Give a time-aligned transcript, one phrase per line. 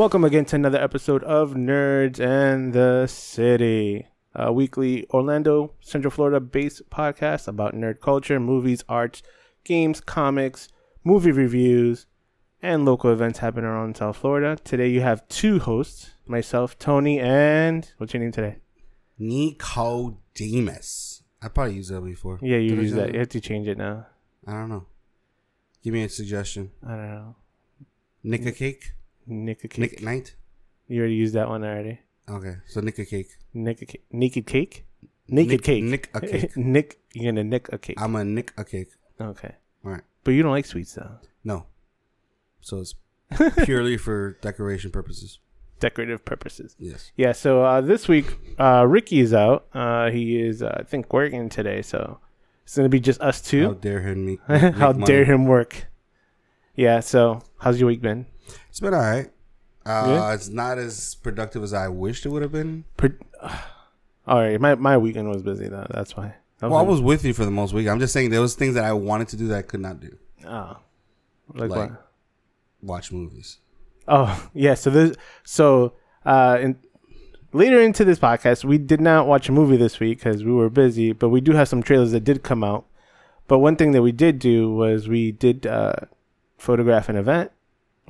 [0.00, 6.40] Welcome again to another episode of Nerds and the City, a weekly Orlando, Central Florida
[6.40, 9.22] based podcast about nerd culture, movies, arts,
[9.62, 10.68] games, comics,
[11.04, 12.06] movie reviews,
[12.62, 14.56] and local events happening around South Florida.
[14.64, 18.56] Today you have two hosts, myself, Tony, and what's your name today?
[19.18, 20.14] Nicodemus.
[21.42, 22.38] I probably used that before.
[22.40, 23.12] Yeah, you Did I use that.
[23.12, 24.06] You have to change it now.
[24.46, 24.86] I don't know.
[25.84, 26.70] Give me a suggestion.
[26.82, 27.36] I don't know.
[28.22, 28.94] Nick a cake?
[29.26, 29.78] Nick a cake.
[29.78, 30.34] Nick night?
[30.88, 32.00] You already used that one already.
[32.28, 33.36] Okay, so Nick a cake.
[33.54, 34.04] Nick a cake.
[34.12, 34.84] Naked cake?
[35.28, 35.84] Naked Nick- cake.
[35.84, 36.56] Nick a cake.
[36.56, 38.00] Nick, you're gonna nick a cake.
[38.00, 38.88] I'm a Nick a cake.
[39.20, 39.54] okay.
[39.84, 40.02] All right.
[40.24, 41.10] But you don't like sweets though.
[41.44, 41.66] No.
[42.60, 42.94] So it's
[43.64, 45.38] purely for decoration purposes.
[45.78, 46.76] Decorative purposes.
[46.78, 47.10] Yes.
[47.16, 49.66] Yeah, so uh, this week uh, Ricky is out.
[49.72, 52.18] Uh, he is, uh, I think, working today, so
[52.64, 53.68] it's gonna be just us two.
[53.68, 54.38] How dare him me?
[54.48, 55.86] How make dare him work?
[56.76, 57.00] Yeah.
[57.00, 58.26] So, how's your week been?
[58.70, 59.30] It's been all right.
[59.84, 60.34] Uh, Yeah?
[60.34, 62.84] It's not as productive as I wished it would have been.
[62.96, 63.18] Per-
[64.26, 65.86] All right, my my weekend was busy though.
[65.90, 66.34] That's why.
[66.62, 67.88] Well, I was with you for the most week.
[67.88, 69.98] I'm just saying there was things that I wanted to do that I could not
[70.00, 70.16] do.
[70.46, 70.76] Oh,
[71.54, 72.10] like, Like- what?
[72.82, 73.58] Watch movies.
[74.06, 74.74] Oh, yeah.
[74.74, 76.76] So this, so uh, in,
[77.52, 80.70] later into this podcast, we did not watch a movie this week because we were
[80.70, 81.12] busy.
[81.12, 82.86] But we do have some trailers that did come out.
[83.48, 85.94] But one thing that we did do was we did uh,
[86.58, 87.50] photograph an event,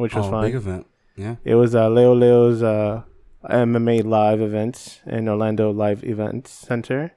[0.00, 0.44] which was oh, fun.
[0.44, 0.86] big event.
[1.14, 1.36] Yeah.
[1.44, 3.02] It was uh, Leo Leo's uh,
[3.44, 7.12] MMA live event in Orlando Live Event Center.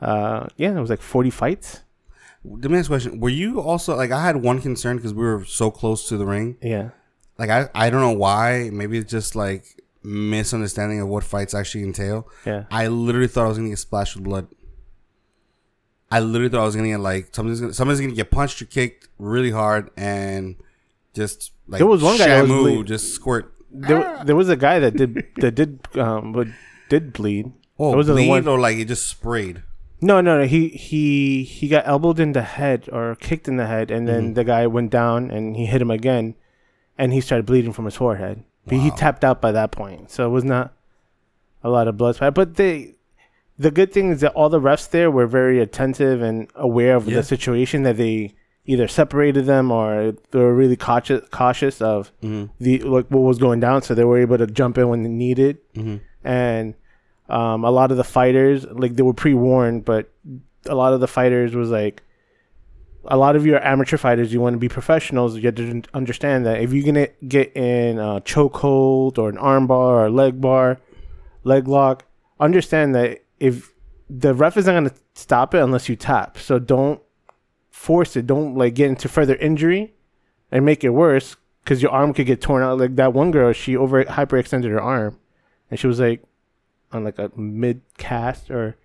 [0.00, 1.82] Uh, yeah, it was like forty fights.
[2.44, 3.20] Let me ask a question.
[3.20, 6.26] Were you also like I had one concern because we were so close to the
[6.26, 6.56] ring.
[6.60, 6.90] Yeah,
[7.38, 8.70] Like I I don't know why.
[8.72, 12.28] Maybe it's just like misunderstanding of what fights actually entail.
[12.44, 12.64] yeah.
[12.68, 14.48] I literally thought I was gonna get splashed with blood.
[16.10, 18.64] I literally thought I was gonna get like somebody's gonna somebody's gonna get punched or
[18.64, 20.56] kicked really hard and
[21.14, 23.52] just like There was one guy that was Shamu, bleed- just squirt.
[23.70, 26.54] There, there was a guy that did that did um would
[26.88, 27.52] did bleed.
[27.78, 29.62] Oh, Those are the bleed ones- or like it just sprayed.
[30.00, 30.46] No, no, no.
[30.46, 34.24] He he he got elbowed in the head or kicked in the head, and then
[34.24, 34.34] Mm-hmm.
[34.34, 36.34] the guy went down and he hit him again,
[36.98, 38.44] and he started bleeding from his forehead.
[38.66, 40.74] But he tapped out by that point, so it was not
[41.62, 42.34] a lot of blood splat.
[42.34, 42.94] But they,
[43.58, 47.08] the good thing is that all the refs there were very attentive and aware of
[47.08, 47.16] Yeah.
[47.16, 47.82] the situation.
[47.84, 48.34] That they
[48.66, 52.46] either separated them or they were really cautious cautious of Mm-hmm.
[52.58, 55.08] the like what was going down, so they were able to jump in when they
[55.08, 55.96] needed Mm-hmm.
[56.24, 56.74] and
[57.28, 60.12] um, a lot of the fighters like they were pre-warned but
[60.66, 62.02] a lot of the fighters was like
[63.08, 65.82] a lot of you are amateur fighters you want to be professionals you have to
[65.94, 70.40] understand that if you're gonna get in a chokehold or an armbar or a leg
[70.40, 70.78] bar
[71.44, 72.04] leg lock
[72.40, 73.72] understand that if
[74.10, 77.00] the ref isn't gonna stop it unless you tap so don't
[77.76, 79.92] force it don't like get into further injury
[80.50, 83.52] and make it worse because your arm could get torn out like that one girl
[83.52, 85.18] she over hyperextended her arm
[85.70, 86.22] and she was like
[86.92, 88.76] on like a mid cast or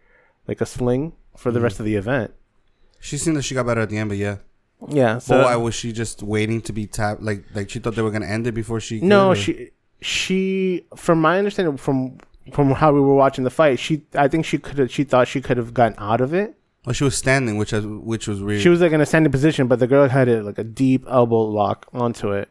[0.47, 1.63] like a sling for the Mhm.
[1.63, 2.31] rest of the event.
[2.99, 4.37] She seemed that she got better at the end, but yeah.
[4.87, 5.19] Yeah.
[5.19, 7.21] So So why was she just waiting to be tapped?
[7.21, 8.99] Like like she thought they were gonna end it before she.
[9.01, 9.69] no, she
[10.01, 12.17] she from my understanding from
[12.51, 15.27] from how we were watching the fight, she I think she could have she thought
[15.27, 16.55] she could have gotten out of it.
[16.87, 18.61] Oh, she was standing, which was which was weird.
[18.61, 21.05] She was like in a standing position, but the girl had it like a deep
[21.07, 22.49] elbow lock onto it.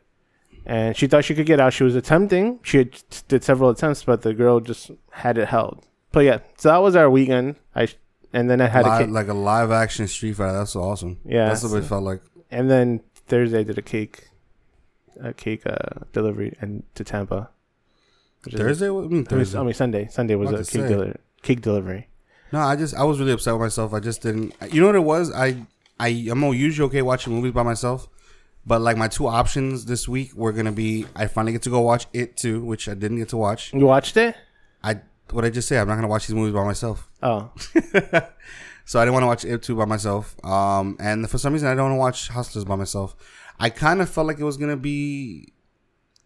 [0.67, 1.73] And she thought she could get out.
[1.73, 2.61] She was attempting.
[2.63, 5.85] She had, did several attempts, but the girl just had it held.
[6.13, 7.57] But yeah, so that was our weekend.
[7.75, 7.89] I
[8.33, 9.11] and then I had a cake.
[9.11, 10.53] like a live action street fight.
[10.53, 11.19] That's awesome.
[11.25, 12.21] Yeah, that's what it felt like.
[12.53, 14.29] And then Thursday I did a cake,
[15.21, 17.51] a cake uh, delivery and to Tampa.
[18.47, 19.59] is- Thursday, What- I mean Thursday.
[19.59, 20.09] I mean Sunday.
[20.09, 22.09] Sunday was a cake deli- cake delivery.
[22.53, 23.93] No, I just I was really upset with myself.
[23.94, 24.55] I just didn't.
[24.72, 25.33] You know what it was?
[25.33, 25.66] I
[25.99, 28.09] I I'm usually okay watching movies by myself,
[28.66, 31.81] but like my two options this week were gonna be I finally get to go
[31.81, 33.72] watch it too, which I didn't get to watch.
[33.72, 34.34] You watched it?
[34.83, 35.00] I
[35.31, 37.09] what I just say I'm not gonna watch these movies by myself.
[37.22, 37.50] Oh,
[38.84, 40.34] So I didn't want to watch it too by myself.
[40.45, 43.15] Um, and for some reason I don't want to watch Hustlers by myself.
[43.60, 45.53] I kind of felt like it was gonna be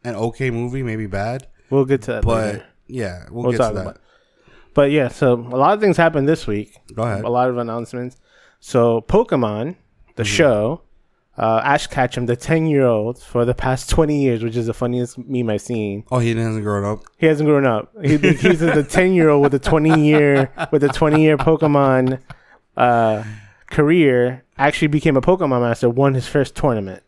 [0.05, 2.25] an okay movie, maybe bad, we'll get to that.
[2.25, 2.67] but later.
[2.87, 3.81] yeah, we'll, We'll get to that.
[3.83, 4.01] about
[4.75, 6.77] But yeah, so a lot of things happened this week.
[6.95, 7.25] Go ahead.
[7.25, 8.17] A lot of announcements.
[8.61, 9.77] So Pokemon,
[10.17, 10.31] the Mm-hmm.
[10.35, 10.83] show,
[11.39, 15.51] uh, Ash Ketchum, the ten-year-old for the past twenty years, which is the funniest meme
[15.51, 16.05] I've seen.
[16.11, 17.05] Oh, he hasn't grown up.
[17.19, 17.93] He hasn't grown up.
[18.03, 22.21] He, he's the ten-year-old with a twenty-year with a twenty-year Pokemon
[22.77, 23.25] uh,
[23.71, 24.45] career.
[24.59, 25.91] Actually, became a Pokemon master.
[25.91, 27.03] Won his first tournament,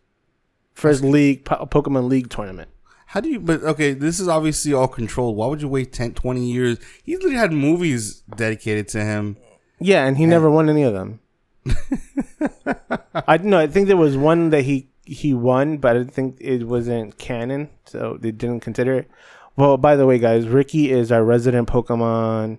[0.73, 2.69] first league po- Pokemon League tournament.
[3.11, 5.37] How do you, but okay, this is obviously all controlled.
[5.37, 6.79] Why would you wait 10, 20 years?
[7.05, 9.37] He's literally had movies dedicated to him.
[9.79, 11.21] Yeah, and he never won any of them.
[13.27, 13.59] I know.
[13.59, 17.71] I think there was one that he he won, but I think it wasn't canon,
[17.85, 19.11] so they didn't consider it.
[19.57, 22.59] Well, by the way, guys, Ricky is our resident Pokemon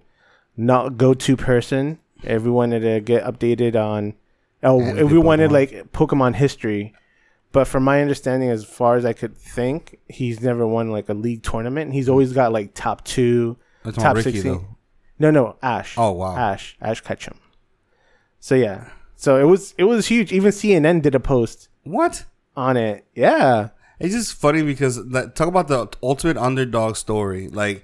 [0.55, 1.99] not go-to person.
[2.23, 4.15] If we wanted to get updated on,
[4.63, 5.53] oh, And if we wanted Pokemon.
[5.53, 6.93] like Pokemon history,
[7.51, 11.13] but from my understanding, as far as I could think, he's never won like a
[11.13, 11.93] league tournament.
[11.93, 14.53] He's always got like top two, That's top Ricky sixteen.
[14.53, 14.65] though.
[15.19, 15.95] No, no, Ash.
[15.97, 16.35] Oh wow.
[16.35, 17.39] Ash, Ash Ketchum.
[18.39, 20.31] So yeah, so it was it was huge.
[20.31, 22.25] Even CNN did a post What?
[22.55, 23.05] on it.
[23.15, 24.99] Yeah, It's just funny because
[25.35, 27.47] talk about the ultimate underdog story.
[27.49, 27.83] Like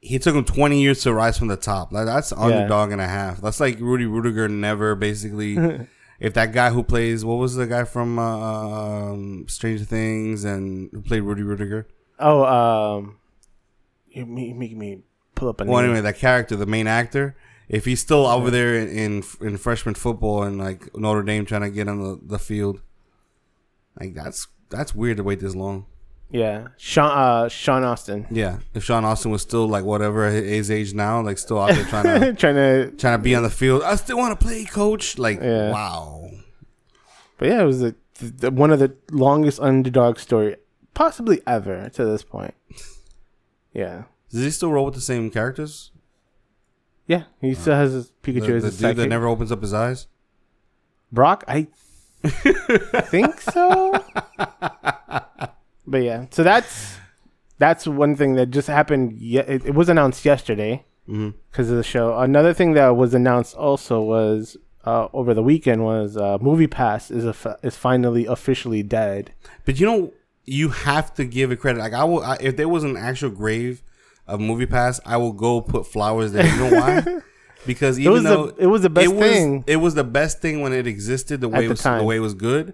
[0.00, 1.90] he took him 20 years to rise from the top.
[1.92, 3.40] Like that's underdog and a half.
[3.40, 5.56] That's like Rudy Ruettiger never basically.
[6.20, 10.90] if that guy who plays what was the guy from uh, um, Stranger Things and
[10.92, 11.84] who played Rudy Ruettiger?
[12.18, 13.18] Oh, um,
[14.08, 15.02] you make, make me
[15.34, 15.90] pull up a Well, name.
[15.90, 17.36] anyway, that character, the main actor,
[17.68, 21.62] if he's still over there in, in in freshman football and like Notre Dame trying
[21.62, 22.80] to get on the, the field,
[24.00, 25.86] like that's that's weird to wait this long.
[26.30, 30.92] Yeah, Sean uh, Sean Astin Yeah, if Sean Astin was still like whatever his age
[30.92, 32.90] now, like still out there trying to trying to.
[32.98, 35.16] trying to be on the field, I still want to play, coach.
[35.18, 35.70] Like, Yeah.
[35.72, 36.30] wow.
[37.38, 40.56] But yeah, it was the, the, one of the longest underdog story
[40.92, 42.52] possibly ever to this point.
[43.72, 45.92] Yeah, Does he still roll with the same characters?
[47.06, 49.72] yeah, he still has his Pikachu The, as his dude that never opens up his
[49.72, 50.08] eyes.
[51.10, 51.68] Brock, I
[52.24, 54.04] think so.
[55.90, 56.96] but yeah, so that's
[57.58, 59.12] that's one thing that just happened.
[59.12, 62.18] Ye- it, it was announced yesterday because of the show.
[62.18, 67.10] Another thing that was announced also was uh, over the weekend was uh, Movie Pass
[67.10, 69.32] is a is finally officially dead.
[69.64, 70.12] But you know,
[70.44, 71.78] you have to give it credit.
[71.80, 73.82] Like I will, I, if there was an actual grave
[74.26, 76.46] of Movie Pass, I will go put flowers there.
[76.46, 77.04] You know why?
[77.66, 79.64] Because even was the- though it was the best it was, thing.
[79.66, 81.40] it was the best thing when it existed.
[81.40, 81.98] The way At it the was, time.
[81.98, 82.72] the way it was good.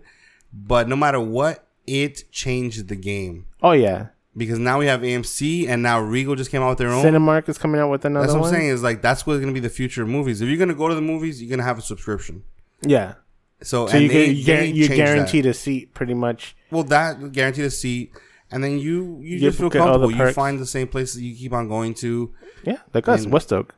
[0.52, 5.68] But no matter what, it changed the game Oh yeah, because now we have AMC
[5.68, 7.04] and now Regal just came out with their own.
[7.04, 8.54] Cinemark is coming out with another That's what one.
[8.54, 8.68] I'm saying.
[8.70, 10.40] Is like that's what's gonna be the future of movies.
[10.40, 12.42] If you're gonna go to the movies, you're gonna have a subscription.
[12.82, 13.14] Yeah,
[13.62, 14.94] So, so you they, you they that.
[14.96, 16.54] guaranteed a seat pretty much.
[16.70, 18.12] Well, that guaranteed a seat,
[18.50, 20.26] and then you you, You just feel get all the comfortable.
[20.28, 22.34] You find the same places you keep on going to.
[22.64, 23.74] Yeah, like us, West Oak,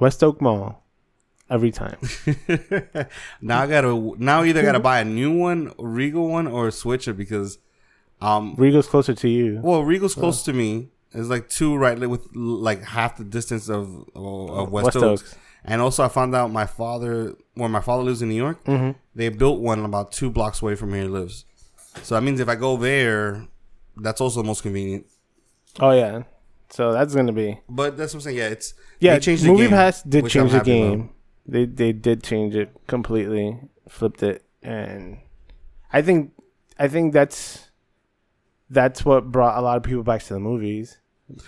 [0.00, 0.82] West Oak Mall,
[1.50, 1.96] every time.
[3.40, 7.14] now I gotta now either gotta buy a new one, Regal one, or switch it
[7.14, 7.58] because,
[8.20, 9.60] um, Regal's closer to you.
[9.62, 10.88] well, Regal's close to me.
[11.12, 15.22] It's like two right with like half the distance of of, West, West Oaks.
[15.22, 15.36] Oaks.
[15.64, 18.92] And also, I found out my father, where my father lives in New York, Mm-hmm.
[19.14, 21.44] they built one about two blocks away from where he lives.
[22.02, 23.48] So that means if I go there,
[23.96, 25.06] that's also the most convenient.
[25.80, 26.22] Oh yeah,
[26.70, 28.36] so that's gonna be But that's what I'm saying.
[28.36, 29.14] Yeah, it's yeah.
[29.14, 31.10] they changed the Movie Pass did change the game.
[31.48, 33.58] They they did change it completely,
[33.88, 35.18] flipped it, and
[35.90, 36.32] I think
[36.78, 37.70] I think that's
[38.68, 40.98] that's what brought a lot of people back to the movies,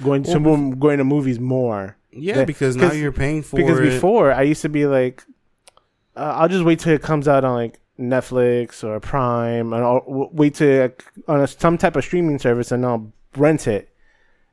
[0.02, 1.99] going to mo- going to movies more.
[2.12, 3.82] Yeah, because now you're paying for because it.
[3.82, 5.23] Because before I used to be like,
[6.17, 10.00] uh, I'll just wait till it comes out on like Netflix or Prime, and I'll
[10.00, 10.93] w- wait to
[11.29, 13.91] on a, some type of streaming service, and I'll rent it.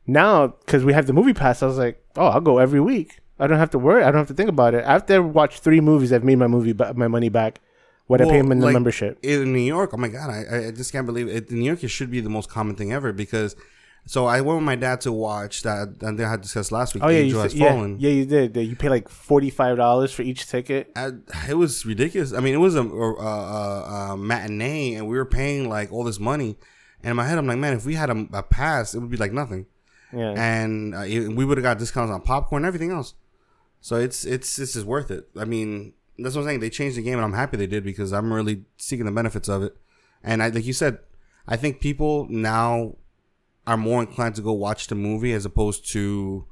[0.05, 3.19] Now, because we have the movie pass, I was like, oh, I'll go every week.
[3.39, 4.03] I don't have to worry.
[4.03, 4.83] I don't have to think about it.
[4.85, 7.61] After I watched three movies, I've made my movie ba- my money back.
[8.07, 9.19] What I pay them in the like, membership.
[9.21, 9.91] in New York.
[9.93, 11.49] Oh my god, I, I just can't believe it.
[11.51, 13.55] In New York, it should be the most common thing ever because.
[14.05, 17.03] So I went with my dad to watch that, and I had discussed last week.
[17.03, 18.55] Oh yeah, Angel you said, yeah, yeah, you did.
[18.55, 20.89] You pay like forty five dollars for each ticket.
[20.95, 21.11] I,
[21.49, 22.31] it was ridiculous.
[22.31, 26.05] I mean, it was a, a, a, a matinee, and we were paying like all
[26.05, 26.55] this money.
[27.03, 29.11] And in my head, I'm like, man, if we had a, a pass, it would
[29.11, 29.65] be like nothing.
[30.13, 33.13] Yeah, and uh, it- we would have got discounts on popcorn and everything else.
[33.87, 35.29] So it's it's this is worth it.
[35.39, 36.59] I mean, that's what I'm saying.
[36.59, 39.47] They changed the game, and I'm happy they did because I'm really seeking the benefits
[39.47, 39.77] of it.
[40.21, 40.99] And I, like you said,
[41.47, 42.97] I think people now
[43.65, 46.45] are more inclined to go watch the movie as opposed to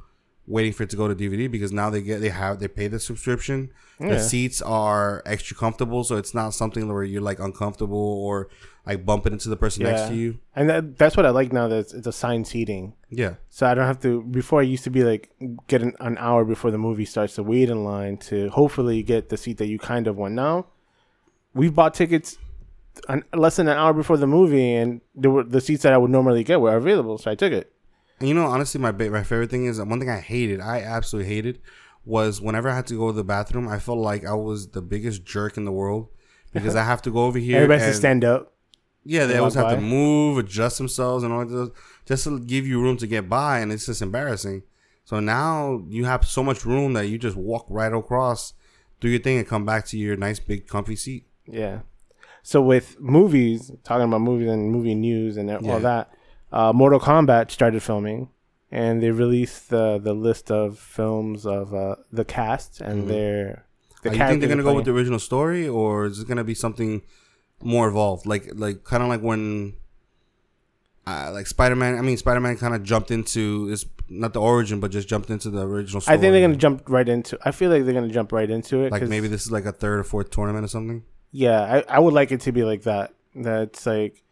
[0.47, 2.87] waiting for it to go to DVD because now they get they have they pay
[2.87, 3.69] the subscription.
[3.99, 4.11] Yeah.
[4.11, 8.47] The seats are extra comfortable, so it's not something where you're like uncomfortable or
[8.85, 10.39] like bumping into the person next to you.
[10.55, 11.67] and that, that's what I like now.
[11.67, 12.93] That it's, it's assigned seating.
[13.09, 13.35] Yeah.
[13.49, 14.21] So I don't have to.
[14.23, 15.31] Before I used to be like
[15.67, 19.29] get an, an hour before the movie starts to wait in line to hopefully get
[19.29, 20.33] the seat that you kind of want.
[20.33, 20.67] Now
[21.53, 22.37] we've bought tickets
[23.09, 25.97] an, less than an hour before the movie, and there were the seats that I
[25.97, 27.71] would normally get were available, so I took it.
[28.19, 30.61] And you know, honestly, my ba- my favorite thing is one thing I hated.
[30.61, 31.59] I absolutely hated
[32.05, 33.67] was whenever I had to go to the bathroom.
[33.67, 36.09] I felt like I was the biggest jerk in the world
[36.53, 37.57] because I have to go over here.
[37.57, 38.53] Everybody has to stand up.
[39.07, 41.71] Yeah, they always have to move, adjust themselves, and all that,
[42.05, 44.63] just to give you room to get by, and it's just embarrassing.
[45.05, 48.53] So now you have so much room that you just walk right across,
[48.99, 51.27] do your thing, and come back to your nice big comfy seat.
[51.45, 51.81] Yeah.
[52.41, 55.59] So with movies, talking about movies and movie news and Yeah.
[55.71, 56.11] all that,
[56.51, 58.29] uh, Mortal Kombat started filming,
[58.71, 63.07] and they released the the list of films of uh, the cast and Mhm.
[63.07, 63.65] their.
[64.01, 66.55] The you think they're gonna go with the original story, or is it gonna be
[66.55, 67.01] something
[67.61, 68.25] more evolved?
[68.25, 69.73] Like like kind of like when.
[71.07, 74.41] Uh, like Spider Man, I mean Spider Man kind of jumped into is not the
[74.41, 76.01] origin, but just jumped into the original.
[76.01, 76.17] story.
[76.17, 77.37] I think they're gonna jump right into.
[77.43, 78.91] I feel like they're gonna jump right into it.
[78.91, 81.03] Like maybe this is like a third or fourth tournament or something.
[81.31, 83.13] Yeah, I, I would like it to be like that.
[83.35, 84.23] That's like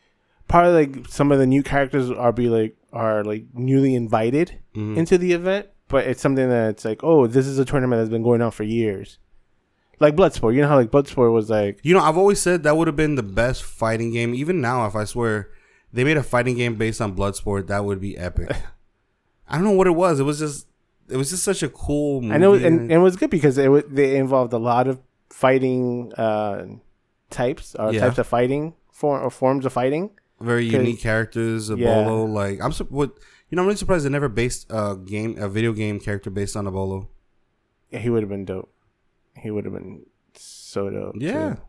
[0.48, 4.58] part of like some of the new characters are be like are like newly invited
[4.76, 4.98] Mhm.
[4.98, 8.24] into the event, but it's something that's like, oh, this is a tournament that's been
[8.24, 9.20] going on for years.
[10.04, 12.76] Like Bloodsport, you know how like Bloodsport was like You know, I've always said that
[12.78, 14.36] would have been the best fighting game.
[14.36, 15.50] Even now, if I swear
[15.94, 18.50] they made a fighting game based on Bloodsport, that would be epic.
[19.48, 20.20] I don't know what it was.
[20.20, 20.68] It was just,
[21.10, 22.22] it was just such a cool.
[22.22, 24.88] Movie I know and, and it was good because it wa- they involved a lot
[24.88, 26.66] of fighting uh
[27.30, 28.02] types or Yeah.
[28.02, 30.10] types of fighting for or forms of fighting.
[30.42, 31.70] Very unique characters.
[31.70, 32.04] A Yeah.
[32.04, 33.12] Bolo, like I'm, su- what
[33.50, 36.56] you know, I'm really surprised they never based a game, a video game character based
[36.58, 37.08] on a Bolo.
[37.92, 38.73] Yeah, he would have been dope.
[39.36, 41.16] He would have been so dope.
[41.18, 41.62] Yeah, too.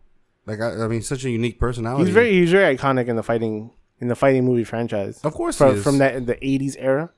[0.47, 2.05] like I, I mean, such a unique personality.
[2.07, 5.21] He's very he's very iconic in the fighting in the fighting movie franchise.
[5.25, 5.83] of course, from he is.
[5.85, 7.11] from that the eighties era,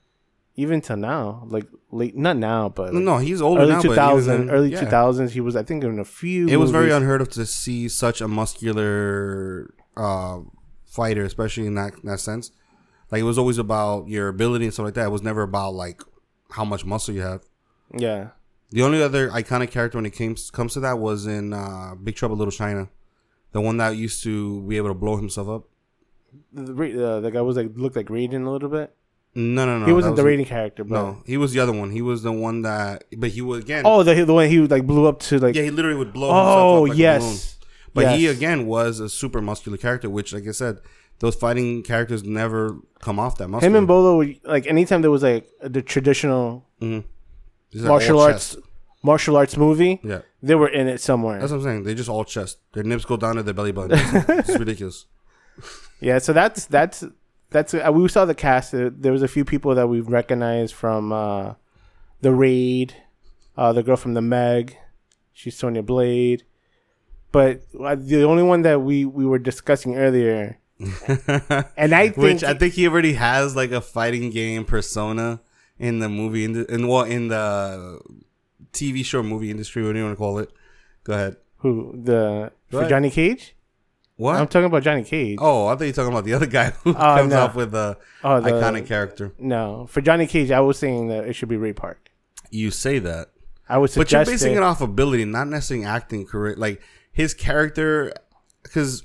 [0.56, 3.80] even to now, like late not now, but No, like no, he's older early now.
[3.80, 4.80] two but even thousand, then, early yeah.
[4.80, 5.32] two thousands.
[5.32, 6.48] He was, I think, in a few.
[6.48, 10.40] It was very unheard of to see such a muscular uh,
[10.86, 12.50] fighter, especially in that that sense.
[13.10, 15.06] Like it was always about your ability and stuff like that.
[15.06, 16.02] It was never about like
[16.50, 17.42] how much muscle you have.
[17.96, 18.30] Yeah,
[18.70, 22.16] The only other iconic character when it came comes to that was in uh, Big
[22.16, 22.88] Trouble Little China,
[23.52, 25.64] the one that used to be able to blow himself up.
[26.52, 28.94] the, uh, the guy was like looked like Raiden a little bit.
[29.35, 29.87] No, no, no.
[29.87, 31.90] he wasn't the was- Raiden character, but No, he was the other one.
[31.90, 33.82] He was the one that, but he was again.
[33.87, 35.54] oh, the the one he like blew up to like.
[35.54, 37.58] yeah, he literally would blow himself oh up like a yes,
[37.94, 40.80] But he again was a super muscular character, which, like I said,
[41.20, 43.66] those fighting characters never come off that muscle.
[43.66, 47.04] him and Bolo would- like anytime there was like the traditional Mhm.
[47.85, 48.66] Martial arts chest.
[49.02, 51.38] martial arts movie, Yeah, they were in it somewhere.
[51.40, 51.83] that's what I'm saying.
[51.85, 52.59] They just all chest.
[52.73, 53.99] Their nips go down to their belly button.
[54.00, 55.06] It's, it's ridiculous.
[56.00, 57.04] Yeah, so that's that's
[57.50, 58.73] that's uh, we saw the cast.
[58.73, 61.54] There, there was a few people that we recognized from uh,
[62.21, 62.95] the raid.
[63.56, 64.76] Uh, the girl from the Meg,
[65.33, 66.42] she's Sonya Blade.
[67.33, 70.59] But uh, the only one that we we were discussing earlier,
[71.76, 75.40] and I think Which I think he already has like a fighting game persona
[75.78, 78.00] in the movie in the in what in the
[78.73, 79.85] TV show movie industry.
[79.85, 80.50] What do you want to call it?
[81.04, 81.37] Go ahead.
[81.59, 82.90] who the Go for ahead.
[82.90, 83.54] Johnny Cage.
[84.16, 84.37] What?
[84.37, 85.38] I'm talking about Johnny Cage.
[85.42, 87.40] oh, I thought you were talking about the other guy who oh, comes no.
[87.42, 89.33] off with a Oh, the- iconic character.
[89.38, 92.11] No, for Johnny Cage, I was saying that it should be Ray Park.
[92.50, 93.28] You say that.
[93.68, 94.56] I would say But you're basing it.
[94.59, 96.59] it off ability, not necessarily acting correct.
[96.59, 96.80] Like
[97.12, 98.14] his character,
[98.62, 99.02] because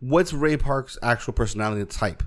[0.00, 2.22] what's Ray Park's actual personality type?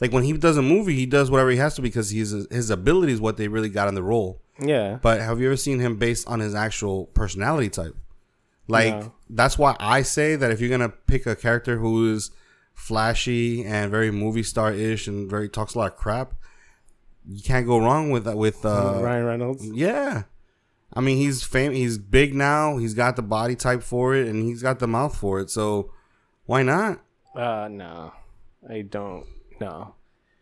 [0.00, 2.70] Like when he does a movie, he does whatever he has to because he's his
[2.70, 4.40] ability is what they really got in the role.
[4.60, 7.96] Yeah, But have you ever seen him based on his actual personality type?
[8.68, 9.12] Like No.
[9.28, 12.30] that's why I say that if you're gonna pick a character who is
[12.74, 16.34] flashy and very movie star ish and very talks a lot of crap,
[17.28, 18.36] you can't go wrong with that.
[18.36, 19.66] With uh, Ryan Reynolds.
[19.66, 20.24] yeah.
[20.96, 22.76] I mean, he's fam- he's big now.
[22.76, 25.50] He's got the body type for it, and he's got the mouth for it.
[25.50, 25.90] So,
[26.46, 27.00] why not?
[27.34, 28.12] Uh, no,
[28.70, 29.26] I don't.
[29.60, 29.94] No,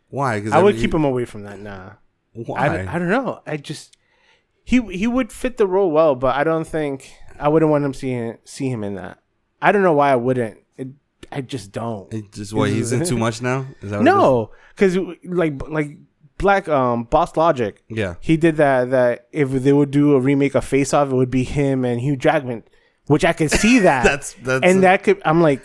[0.08, 0.38] Why?
[0.38, 1.60] Because I would keep him away from that.
[1.60, 1.92] Nah,
[2.32, 2.68] Why?
[2.68, 3.40] I, I don't know.
[3.46, 3.96] I just
[4.64, 7.94] he he would fit the role well, but I don't think I wouldn't want him
[7.94, 9.18] see see him in that.
[9.60, 10.58] I don't know why I wouldn't.
[10.76, 10.88] It,
[11.30, 12.12] I just don't.
[12.12, 13.66] It's just what he's in too much now.
[13.80, 15.98] Is that what No, because like like
[16.38, 17.82] Black um Boss Logic.
[17.88, 18.16] Yeah.
[18.20, 18.90] he did that.
[18.90, 22.00] That if they would do a remake of Face Off, it would be him and
[22.00, 22.64] Hugh Jackman,
[23.06, 24.04] which I could see that.
[24.04, 25.62] That's that's and that could I'm like,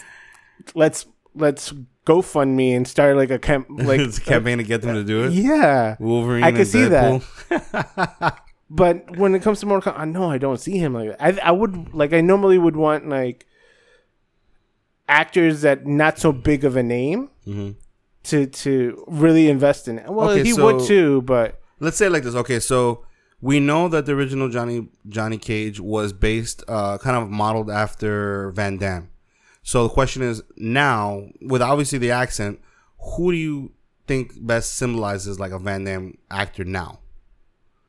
[0.75, 1.73] let's let's
[2.07, 5.33] GoFundMe and start like a camp like a campaign to get them to do it.
[5.33, 5.95] yeah.
[5.99, 6.43] Wolverine.
[6.43, 7.21] I could see that.
[8.69, 11.23] But when it comes to Mortal Kombat, I know I don't see him like that.
[11.23, 13.45] I I would like I normally would want like
[15.07, 17.75] actors that not so big of a name Mhm.
[18.23, 20.09] to to really invest in it.
[20.09, 22.35] Well, Okay, he so- would too, but Let's say it like this.
[22.35, 23.05] Okay, so
[23.39, 28.51] we know that the original Johnny Johnny Cage was based, uh, kind of modeled after
[28.51, 29.09] Van Damme.
[29.67, 32.61] So the question is now, with obviously the accent,
[32.99, 33.71] who do you
[34.07, 36.99] think best symbolizes like a Van Damme actor now?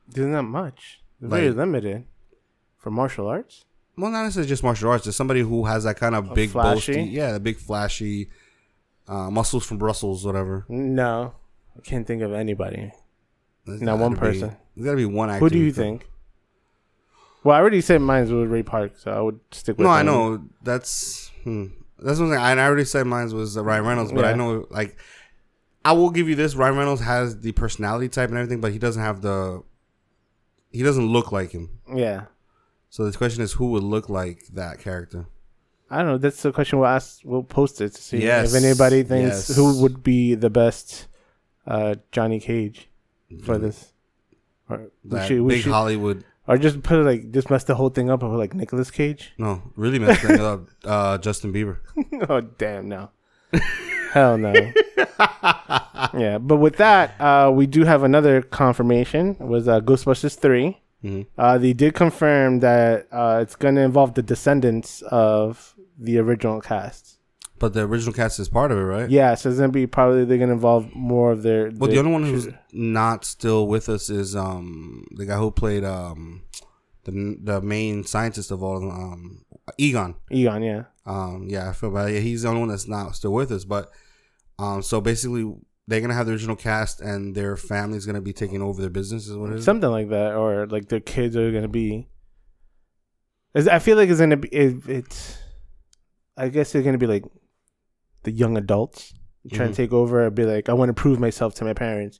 [0.09, 0.99] there's not much.
[1.21, 2.03] They're very limited
[2.75, 3.63] for martial arts.
[3.95, 5.05] Well, not necessarily just martial arts.
[5.05, 6.95] There's somebody who has that kind of big, flashy?
[6.95, 8.29] boasty, yeah, the big flashy
[9.07, 10.65] uh, muscles from Brussels, whatever.
[10.67, 11.33] No,
[11.77, 12.91] I can't think of anybody.
[13.65, 14.57] There's Not one be- person.
[14.75, 15.39] There's got to be one actor.
[15.39, 16.09] Who do you think?
[17.41, 19.85] Well, I already said mine was Ray Park, so I would stick with.
[19.85, 21.28] No, I know that's.
[21.49, 21.65] Hmm.
[22.05, 22.39] That's one thing.
[22.39, 24.97] I, and I already said mine was uh, Ryan Reynolds, but I know like
[25.83, 26.55] I will give you this.
[26.55, 29.63] Ryan Reynolds has the personality type and everything, but he doesn't have the.
[30.71, 31.69] He doesn't look like him.
[31.93, 32.25] Yeah.
[32.89, 35.25] So the question is, who would look like that character?
[35.89, 36.17] I don't know.
[36.19, 37.21] That's the question we'll ask.
[37.23, 38.53] We'll post it to see Yes.
[38.53, 39.55] if anybody thinks Yes.
[39.55, 41.07] who would be the best
[41.65, 42.87] uh, Johnny Cage
[43.43, 43.91] for this.
[44.69, 46.23] Or we That should, we big should, Hollywood.
[46.49, 49.33] Or just put it like just mess the whole thing up with like Nicolas Cage.
[49.37, 50.67] No, really messed things up.
[50.83, 51.77] Uh, Justin Bieber.
[52.29, 53.11] oh damn no,
[54.11, 54.53] hell no.
[56.17, 59.37] yeah, but with that, uh, we do have another confirmation.
[59.39, 61.27] It was uh, Ghostbusters 3 Mhm.
[61.37, 66.59] Uh, they did confirm that uh, it's going to involve the descendants of the original
[66.59, 67.18] cast.
[67.59, 69.09] But the original cast is part of it, right?
[69.09, 71.71] Yeah, so it's gonna be probably they're gonna involve more of their.
[71.75, 75.83] Well, the only one who's not still with us is um the guy who played
[75.83, 76.43] um
[77.03, 79.45] the the main scientist of all of them, um
[79.77, 80.15] Egon.
[80.31, 82.13] Egon, yeah, Um, yeah, I feel bad.
[82.13, 83.65] Yeah, he's the only one that's not still with us.
[83.65, 83.89] But
[84.57, 85.53] um, so basically,
[85.87, 89.27] they're gonna have the original cast, and their family's gonna be taking over their business.
[89.27, 89.65] Is what is.
[89.65, 92.07] something like that, or like their kids are gonna be.
[93.53, 95.37] Is- I feel like it's gonna be it, it's.
[96.37, 97.25] I guess it's gonna be like,
[98.23, 99.13] the young adults
[99.53, 99.75] trying Mhm.
[99.75, 102.19] to take over and be like, I want to prove myself to my parents,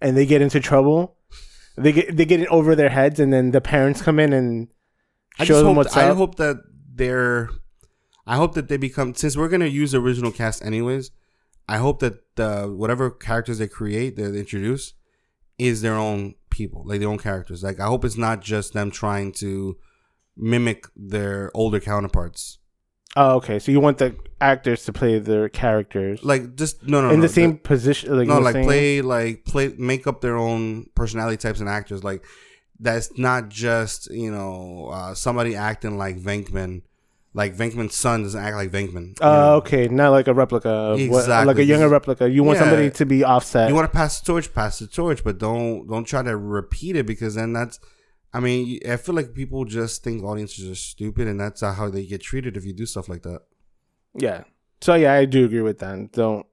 [0.00, 1.16] and they get into trouble.
[1.76, 4.68] They get they get it over their heads, and then the parents come in and
[5.42, 6.16] show them hope, what's I up.
[6.16, 6.56] hope that
[6.94, 7.50] they're.
[8.26, 11.10] I hope that they become since we're gonna use the original cast anyways.
[11.68, 14.94] I hope that the whatever characters they create, that they introduce,
[15.58, 17.62] is their own people, like their own characters.
[17.62, 19.76] Like I hope it's not just them trying to
[20.36, 22.58] mimic their older counterparts.
[23.16, 23.58] Oh, okay.
[23.58, 27.22] So you want the actors to play their characters Like just no, no, in no,
[27.22, 31.60] the same position, like no, like play, like play, make up their own personality types
[31.60, 32.04] and actors.
[32.04, 32.24] Like
[32.80, 36.82] that's not just you know uh, somebody acting like Venkman.
[37.36, 39.18] Like Venkman's son doesn't act like Venkman.
[39.20, 39.54] Oh, know?
[39.56, 39.88] okay.
[39.88, 41.46] Not like a replica of what, Exactly.
[41.46, 42.30] like a younger replica.
[42.30, 42.62] You want Yeah.
[42.62, 43.68] somebody to be offset.
[43.68, 46.94] You want to pass the torch, pass the torch, but don't don't try to repeat
[46.94, 47.80] it because then that's.
[48.34, 52.04] I mean, I feel like people just think audiences are stupid, and that's how they
[52.04, 53.42] get treated if you do stuff like that.
[54.14, 54.42] yeah.
[54.80, 56.12] So yeah, I do agree with that.
[56.12, 56.44] Don't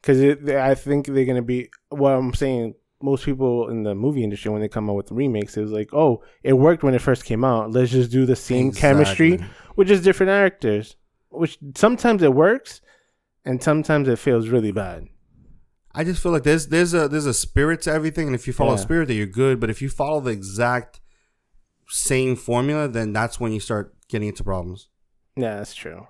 [0.00, 1.70] because I think they're gonna be.
[1.90, 5.56] What I'm saying, most people in the movie industry when they come out with remakes,
[5.56, 7.72] it was like, oh, it worked when it first came out.
[7.72, 9.44] Let's just do the same chemistry
[9.76, 10.96] with just different actors.
[11.30, 12.80] Which sometimes it works,
[13.44, 15.08] and sometimes it feels really bad.
[15.94, 18.52] I just feel like there's there's a there's a spirit to everything, and if you
[18.52, 18.76] follow Yeah.
[18.78, 19.60] a spirit, that you're good.
[19.60, 21.00] But if you follow the exact
[21.88, 24.88] same formula, then that's when you start getting into problems.
[25.36, 26.06] Yeah, that's true.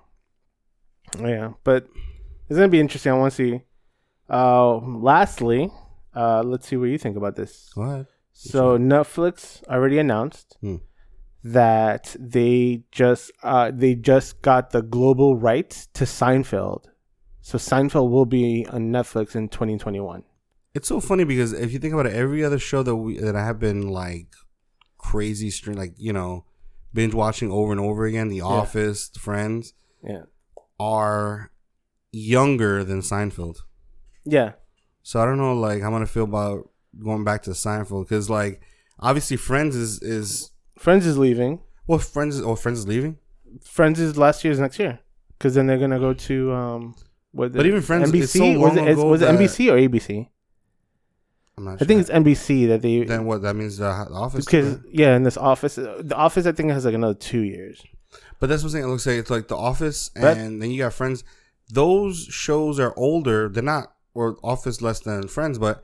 [1.19, 1.87] Yeah, but
[2.49, 3.11] it's gonna be interesting.
[3.11, 3.61] I want to see.
[4.29, 5.69] Uh, lastly,
[6.15, 7.69] uh, let's see what you think about this.
[7.75, 8.07] Go ahead.
[8.31, 10.77] So Netflix already announced Hmm.
[11.43, 16.85] that they just uh, they just got the global rights to Seinfeld.
[17.45, 20.23] So Seinfeld will be on Netflix in 2021.
[20.73, 23.35] It's so funny because if you think about it, every other show that we that
[23.35, 24.27] I have been like
[24.97, 26.45] crazy stream, like you know,
[26.93, 30.23] binge watching over and over again, The Office, Friends, Yeah.
[30.79, 31.51] are
[32.13, 33.57] younger than Seinfeld.
[34.25, 34.53] Yeah.
[35.03, 38.29] So I don't know, like how I'm gonna feel about going back to Seinfeld because,
[38.29, 38.61] like,
[38.99, 41.59] obviously Friends is is Friends is leaving.
[41.87, 43.17] well, Friends is oh Friends is leaving.
[43.63, 44.99] Friends is last year's next year
[45.37, 46.95] because then they're gonna go to um.
[47.33, 49.75] What But even Friends, NBC so was long it, is- ago was it NBC or
[49.77, 50.29] ABC?
[51.57, 51.81] I'm not.
[51.81, 55.23] I think it's NBC that they then what that means the Office because yeah, in
[55.23, 57.83] this office, the office I think has like another two years.
[58.39, 58.85] But that's what I'm saying.
[58.85, 61.23] It looks like it's like The Office, But- and then you got Friends.
[61.71, 63.49] Those shows are older.
[63.49, 65.81] They're not, or Office less than Friends, but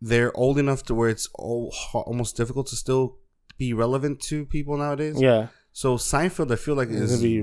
[0.00, 3.18] they're old enough to where it's al- almost difficult to still
[3.58, 5.20] be relevant to people nowadays.
[5.20, 7.42] Yeah, So Seinfeld, I feel like is really,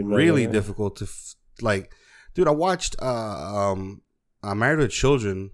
[0.00, 0.02] really
[0.46, 0.52] relevant.
[0.52, 1.92] difficult to f- like.
[2.34, 3.06] Dude, I watched uh,
[3.72, 4.02] um,
[4.42, 5.50] uh, Married with Children,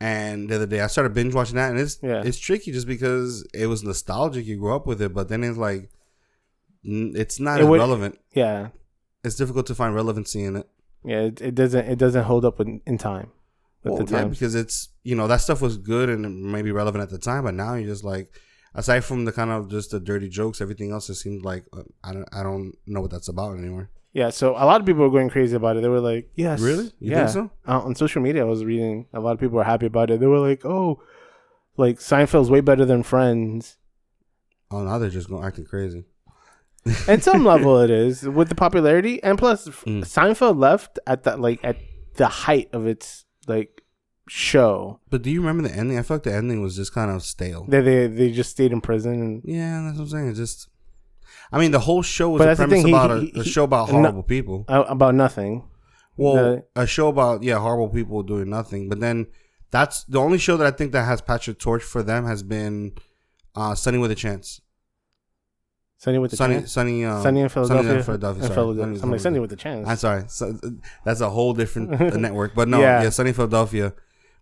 [0.00, 2.22] and the other day I started binge watching that, and it's Yeah.
[2.24, 4.46] it's tricky just because it was nostalgic.
[4.46, 5.90] You grew up with it, but then it's like
[6.84, 8.18] it's not It would- relevant.
[8.34, 8.68] Yeah,
[9.24, 10.68] It's difficult to find relevancy in it.
[11.04, 11.20] yeah.
[11.22, 13.30] It, it doesn't it doesn't hold up in, in time.
[13.82, 14.30] With Well, the yeah, time.
[14.30, 17.54] because it's you know that stuff was good and maybe relevant at the time, but
[17.54, 18.28] now you're just like,
[18.74, 21.82] aside from the kind of just the dirty jokes, everything else just seems like uh,
[22.02, 23.90] I don't I don't know what that's about anymore.
[24.14, 25.82] Yeah, so a lot of people were going crazy about it.
[25.82, 26.84] They were like, "Yes, Really?
[27.00, 27.50] You yeah." think so?
[27.66, 30.20] Uh, on social media, I was reading a lot of people were happy about it.
[30.20, 31.02] They were like, "Oh,
[31.76, 33.76] like Seinfeld's way better than Friends."
[34.70, 36.04] Oh, now they're just going acting crazy.
[37.08, 40.02] At some level, it is with the popularity, and plus, Mm.
[40.04, 41.76] Seinfeld left at that like at
[42.14, 43.82] the height of its like
[44.28, 45.00] show.
[45.10, 45.98] But do you remember the ending?
[45.98, 47.66] I feel like the ending was just kind of stale.
[47.68, 50.28] They they they just stayed in prison, and Yeah, that's what I'm saying.
[50.28, 50.68] It just
[51.52, 53.50] I mean, the whole show was But a premise he- about a, he- a he-
[53.50, 54.64] show about no- horrible people.
[54.68, 55.64] Uh, about nothing.
[56.16, 58.88] Well, the- a show about yeah horrible people doing nothing.
[58.88, 59.26] But then
[59.70, 62.92] that's the only show that I think that has Patrick Torch for them has been
[63.54, 64.60] uh, Sunny with a Chance.
[65.98, 66.72] Sunny with the Sunny, chance.
[66.72, 67.84] Sunny, um, Sunny in Philadelphia.
[67.86, 68.44] Sunny in Philadelphia.
[68.44, 68.52] In.
[68.52, 69.02] Philadelphia.
[69.02, 69.88] I'm like Sunny with the chance.
[69.88, 70.24] I'm sorry.
[70.28, 70.58] So,
[71.04, 72.54] that's a whole different uh, network.
[72.54, 73.02] But no, Yeah.
[73.04, 73.08] yeah.
[73.10, 73.94] Sunny Philadelphia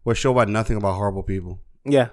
[0.05, 1.61] was a show about nothing about horrible people.
[1.85, 2.09] Yeah.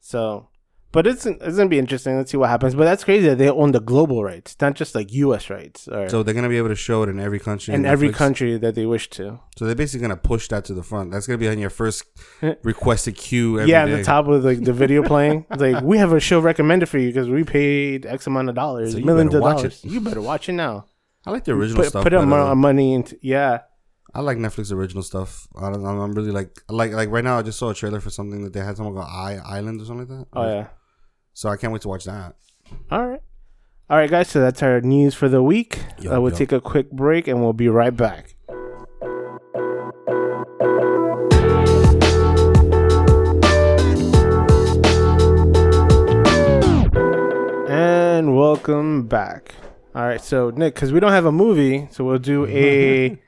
[0.00, 0.48] So,
[0.92, 2.16] but it's it's gonna be interesting.
[2.16, 2.74] Let's see what happens.
[2.74, 5.50] But that's crazy that they own the global rights, not just like U.S.
[5.50, 7.74] rights, or So they're gonna be able to show it in every country.
[7.74, 8.14] in every Netflix.
[8.14, 9.38] country that they wish to.
[9.58, 11.10] So they're basically gonna push that to the front.
[11.12, 12.04] That's gonna be on your first
[12.42, 12.54] eh.
[12.62, 13.58] requested queue.
[13.60, 15.44] Every yeah, at the top of like the video playing.
[15.50, 18.54] It's like we have a show recommended for you because we paid X amount of
[18.54, 19.84] dollars, So millions of dollars.
[19.84, 19.88] it.
[19.90, 20.86] You better watch it now.
[21.26, 22.04] I like the original Put stuff.
[22.04, 23.60] put up better, money into yeah.
[24.16, 25.46] I like Netflix original stuff.
[25.54, 27.36] I don't, I'm really like like like right now.
[27.38, 29.84] I just saw a trailer for something that they had something called I Island or
[29.84, 30.26] something like that.
[30.32, 30.68] Oh yeah.
[31.34, 32.34] So I can't wait to watch that.
[32.90, 33.20] All right.
[33.90, 34.28] All right, guys.
[34.28, 35.80] So that's our news for the week.
[36.10, 38.36] Uh, we'll take a quick break and we'll be right back.
[47.68, 49.54] And welcome back.
[49.94, 53.18] All right, so Nick, because we don't have a movie, so we'll do a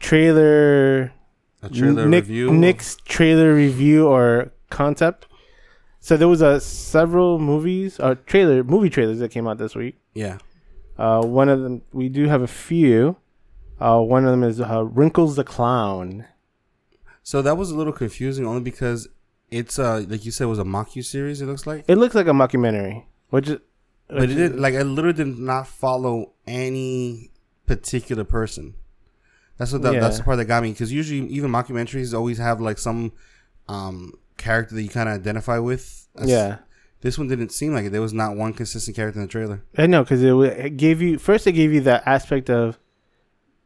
[0.00, 1.12] trailer
[1.62, 2.52] A trailer Nick, review.
[2.52, 5.26] Nick's trailer review or concept.
[6.00, 10.00] So there was a several movies, uh, trailer movie trailers that came out this week.
[10.14, 10.38] Yeah.
[10.98, 13.16] Uh, one of them we do have a few.
[13.78, 16.26] Uh, one of them is uh, Wrinkles the Clown.
[17.22, 19.08] So that was a little confusing, only because
[19.50, 21.40] it's uh like you said, it was a mock series.
[21.40, 23.58] It looks like, It looks like a mockumentary, which is,
[24.08, 27.30] but it did like I literally did not follow any
[27.66, 28.74] particular person.
[29.60, 32.60] That's what the, that's the part that got me because usually even mockumentaries always have
[32.60, 33.12] like some
[33.68, 36.08] um character that you kind of identify with.
[36.14, 36.58] That's- yeah.
[37.02, 37.92] This one didn't seem like it.
[37.92, 39.62] There was not one consistent character in the trailer.
[39.78, 41.46] I know because it, it gave you first.
[41.46, 42.78] It gave you the aspect of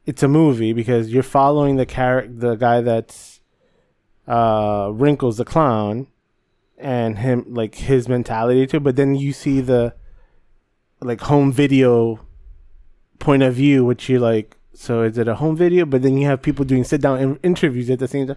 [0.06, 3.40] it's a movie because you're following the character, the guy that's
[4.28, 6.06] uh, Wrinkles the clown,
[6.78, 8.78] and him like his mentality too.
[8.80, 9.94] But then you see the
[11.00, 12.20] like home video
[13.18, 14.56] point of view, which you like.
[14.74, 15.84] So is it a home video?
[15.86, 18.36] But then you have people doing sit down in- interviews at the same time.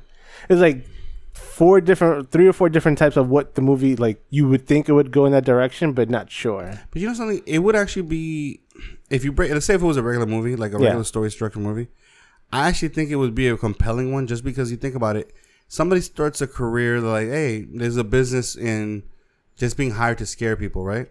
[0.49, 0.85] It's like
[1.33, 4.23] four different, three or four different types of what the movie like.
[4.29, 6.79] You would think it would go in that direction, but not sure.
[6.91, 7.41] But you know something?
[7.45, 8.61] It would actually be
[9.09, 9.51] if you break.
[9.51, 10.85] Let's say if it was a regular movie, like a Yeah.
[10.85, 11.87] regular story structure movie.
[12.53, 15.33] I actually think it would be a compelling one, just because you think about it.
[15.67, 19.03] Somebody starts a career like, hey, there's a business in
[19.57, 21.09] just being hired to scare people, right?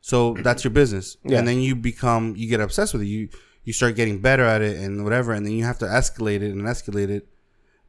[0.00, 1.38] So that's your business, Yeah.
[1.38, 3.06] and then you become, you get obsessed with it.
[3.06, 3.28] You
[3.64, 6.52] you start getting better at it and whatever, and then you have to escalate it
[6.52, 7.26] and escalate it,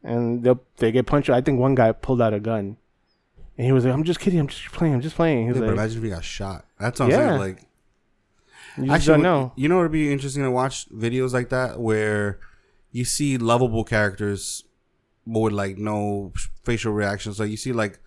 [0.02, 1.30] and they they get punched.
[1.30, 2.76] I think one guy pulled out a gun,
[3.56, 4.38] and he was like, "I'm just kidding.
[4.40, 4.94] I'm just playing.
[4.94, 6.64] I'm just playing." He Yeah, was but like, imagine if he got shot.
[6.80, 7.28] That's what I'm Yeah.
[7.28, 7.38] saying.
[7.38, 7.58] Like,
[8.78, 11.80] "You just actually, don't know." you know, it'd be interesting to watch videos like that
[11.80, 12.38] where
[12.90, 14.64] you see lovable characters
[15.26, 16.32] but with like no
[16.64, 17.36] facial reactions.
[17.36, 18.00] So you see like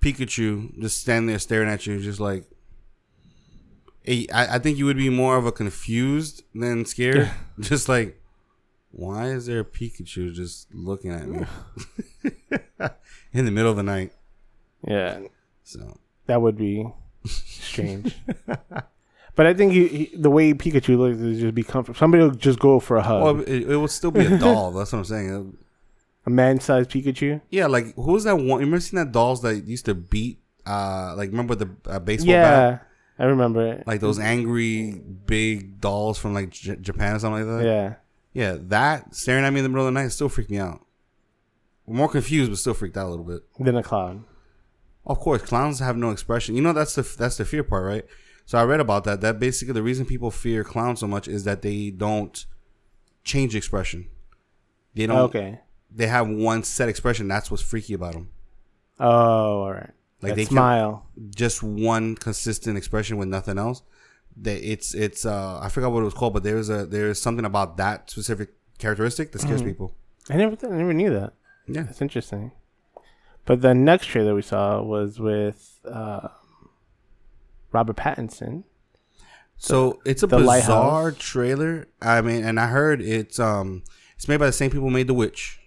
[0.00, 2.44] Pikachu just standing there staring at you, just like.
[4.06, 7.30] I, I think you would be more of a confused than scared.
[7.60, 8.20] just like,
[8.92, 11.44] why is there a Pikachu just looking at me
[13.32, 14.12] in the middle of the night?
[14.86, 15.20] Yeah,
[15.64, 16.86] So that would be
[17.24, 18.16] strange.
[19.34, 21.98] but I think he, he, the way Pikachu looks is just be comfortable.
[21.98, 23.22] Somebody will just go for a hug.
[23.22, 24.72] Well, it, it would still be a doll.
[24.72, 25.56] That's what I'm saying.
[26.26, 27.40] a man-sized Pikachu.
[27.50, 28.46] Yeah, like who was that one?
[28.46, 30.38] You remember seeing that dolls that used to beat?
[30.66, 32.42] Uh, like remember the uh, baseball bat?
[32.44, 32.86] Yeah, bat?
[33.18, 33.86] I remember it.
[33.86, 37.64] Like those angry big dolls from like J- Japan or something like that.
[37.64, 37.94] yeah,
[38.32, 40.84] Yeah, that staring at me in the middle of the night still freaked me out.
[41.86, 43.42] More confused, but still freaked out a little bit.
[43.58, 44.24] Than a clown.
[45.04, 46.54] Of course, clowns have no expression.
[46.54, 48.06] You know that's the that's the fear part, right?
[48.46, 49.20] So I read about that.
[49.20, 52.44] That basically the reason people fear clowns so much is that they don't
[53.24, 54.08] change expression.
[54.94, 55.18] They don't.
[55.18, 55.60] Okay.
[55.90, 57.28] They have one set expression.
[57.28, 58.30] That's what's freaky about them.
[58.98, 59.90] Oh, all right.
[60.22, 61.06] Like That they smile.
[61.34, 63.82] Just one consistent expression with nothing else.
[64.36, 67.44] That it's it's uh I forgot what it was called, but there's a there's something
[67.44, 69.94] about that specific characteristic that scares people.
[70.30, 71.34] I never, I never knew that.
[71.68, 71.82] Yeah.
[71.82, 72.52] That's interesting.
[73.44, 76.28] But the next trailer we saw was with uh,
[77.72, 78.64] Robert Pattinson.
[79.56, 81.18] So it's a bizarre Lighthouse.
[81.18, 81.88] trailer.
[82.00, 83.82] I mean, and I heard it's um
[84.16, 85.60] it's made by the same people who made The Witch.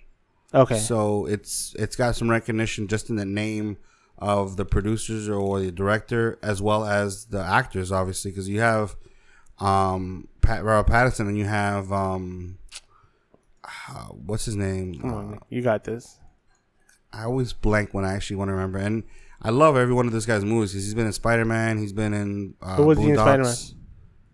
[0.54, 0.78] Okay.
[0.78, 3.78] So it's it's got some recognition just in the name
[4.18, 8.96] of the producers or the director as well as the actors, obviously, because you have
[9.60, 12.58] um Pat Robert Pattinson and you have um
[13.90, 15.02] uh, what's his name?
[15.04, 16.20] Uh, you got this.
[17.14, 18.78] I always blank when I actually want to remember.
[18.78, 19.04] And
[19.42, 21.78] I love every one of this guy's movies because he's been in Spider Man.
[21.78, 23.56] He's been in uh, Who was he in Spider-Man?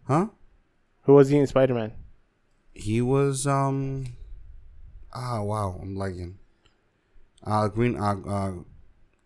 [0.07, 0.27] Huh?
[1.03, 1.93] Who was he in Spider Man?
[2.73, 4.05] He was um.
[5.13, 6.37] Ah wow, I'm lagging.
[7.43, 8.51] Uh, Green uh, uh,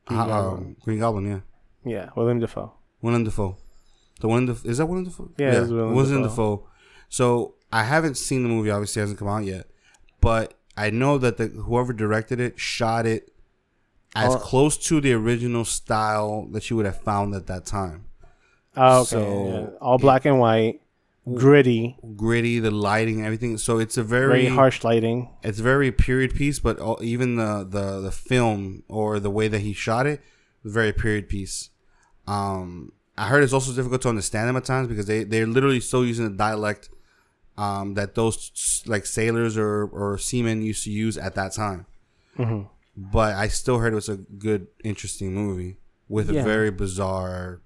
[0.07, 0.63] Green uh, Goblin.
[0.63, 1.39] um, Green Goblin, yeah.
[1.83, 2.73] Yeah, William Dafoe.
[3.01, 3.57] Willem Dafoe.
[4.19, 5.29] The Willem Dafoe is that Willem Dafoe?
[5.37, 6.57] Yeah, was Willem Willem Dafoe.
[6.57, 6.67] Dafoe.
[7.09, 8.71] So I haven't seen the movie.
[8.71, 9.67] Obviously, it hasn't come out yet,
[10.21, 13.31] but I know that the whoever directed it shot it
[14.15, 14.39] as Oh.
[14.39, 18.05] close to the original style that you would have found at that time.
[18.77, 19.09] Oh, okay.
[19.09, 19.77] So- yeah.
[19.81, 20.81] All black and white,
[21.33, 23.57] gritty, Gritty, the lighting, everything.
[23.57, 25.29] So it's a very, very, harsh lighting.
[25.43, 29.59] It's very period piece, but all, even the, the the film or the way that
[29.59, 30.21] he shot it
[30.63, 31.69] was very period piece.
[32.27, 35.79] Um, I heard it's also difficult to understand them at times because they they're literally
[35.79, 36.89] still using the dialect
[37.57, 41.85] um, that those like sailors or or seamen used to use at that time.
[42.37, 42.67] Mhm.
[42.97, 46.41] But I still heard it was a good, interesting movie with Yeah.
[46.41, 47.61] a very bizarre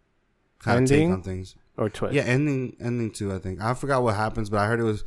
[0.59, 1.55] kind of take on things.
[1.79, 2.13] Or twist.
[2.13, 3.33] Yeah, ending ending too.
[3.33, 5.03] I think I forgot what happens, but I heard it was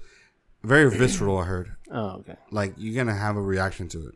[0.64, 1.38] very visceral.
[1.38, 2.36] I heard Oh, okay.
[2.50, 4.14] like you're gonna have a reaction to it.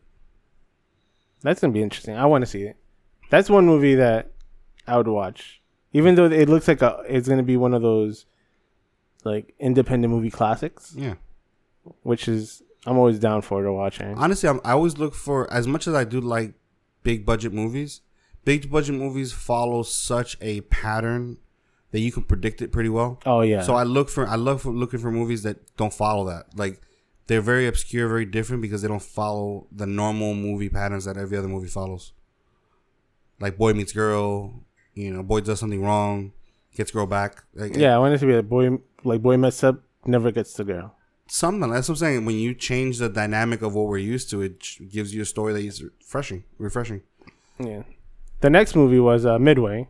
[1.41, 2.15] That's gonna be interesting.
[2.15, 2.75] I want to see it.
[3.29, 4.31] That's one movie that
[4.87, 5.61] I would watch,
[5.93, 8.25] even though it looks like a, it's gonna be one of those
[9.23, 11.15] like independent movie classics, Yeah.
[12.03, 14.07] which is I'm always down for to watching.
[14.07, 14.13] Eh?
[14.17, 16.53] Honestly, I'm, I always look for as much as I do like
[17.03, 18.01] big budget movies.
[18.45, 21.37] Big budget movies follow such a pattern
[21.91, 23.19] that you can predict it pretty well.
[23.25, 23.61] Oh yeah.
[23.61, 26.47] So I look for I love for looking for movies that don't follow that.
[26.55, 26.81] Like
[27.27, 31.37] they're very obscure, very different because they don't follow the normal movie patterns that every
[31.37, 32.13] other movie follows.
[33.39, 36.33] Like boy meets girl, you know, boy does something wrong,
[36.75, 37.43] gets girl back.
[37.53, 40.53] Like, yeah, I want it to be a boy like boy messed up, never gets
[40.53, 40.95] the girl.
[41.27, 41.69] something.
[41.69, 42.25] That's what I'm saying.
[42.25, 45.53] When you change the dynamic of what we're used to, it gives you a story
[45.53, 46.43] that is refreshing.
[46.57, 47.01] Refreshing.
[47.59, 47.83] Yeah.
[48.41, 49.89] The next movie was uh, Midway.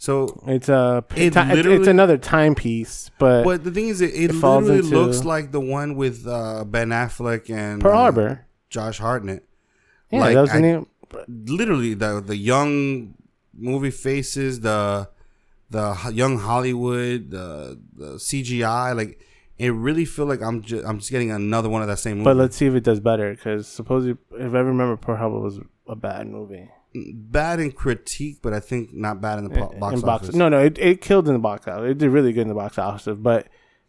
[0.00, 4.30] So, It's a It it's, it's another timepiece, but but the thing is, it, it,
[4.30, 8.46] It literally looks like the one with uh, Ben Affleck and Pearl uh, Harbor.
[8.70, 9.44] Josh Hartnett.
[10.10, 10.86] Yeah, like, that was I- name.
[11.26, 13.14] literally the the young
[13.52, 15.08] movie faces, the
[15.70, 19.18] the young Hollywood, the the CGI, like
[19.58, 22.24] it really feel like I'm just I'm just getting another one of that same movie.
[22.24, 23.34] But let's see if it does better.
[23.34, 25.58] Because supposedly, if I remember, Pearl Harbor was
[25.88, 26.70] a bad movie.
[27.14, 30.34] Bad in critique, but I think not bad in the po- box in office.
[30.34, 31.90] No, no, it, it killed in the box office.
[31.90, 33.48] It did really good in the box office, but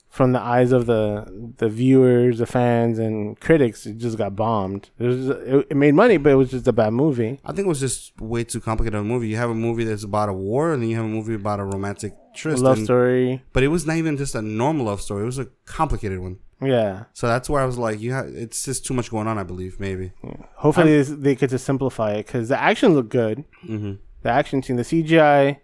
[0.10, 4.90] from the eyes of the the viewers, the fans, and critics, it just got bombed.
[4.98, 7.40] It was it, it made money, but it was just a bad movie.
[7.46, 9.28] I think it was just way too complicated of a movie.
[9.28, 11.60] You have a movie that's about a war, and then you have a movie about
[11.60, 12.62] a romantic tryst.
[12.64, 15.24] love and- story, But it was not even just a normal love story.
[15.24, 16.38] It was a complicated one.
[16.62, 17.06] Yeah.
[17.14, 19.38] So that's where I was like, you have, it's just too much going on.
[19.38, 20.12] I believe maybe.
[20.56, 23.44] Hopefully, this, they could just simplify it because the action looked good.
[23.66, 23.94] Mm-hmm.
[24.24, 25.58] The action scene, the CGI,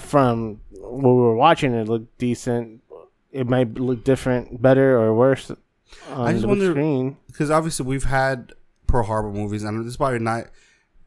[0.00, 2.82] from what we were watching, it looked decent.
[3.32, 8.04] It might look different, better, or worse on I just the wonder- Because obviously we've
[8.04, 8.52] had
[8.86, 10.44] Pearl Harbor movies, and this is probably not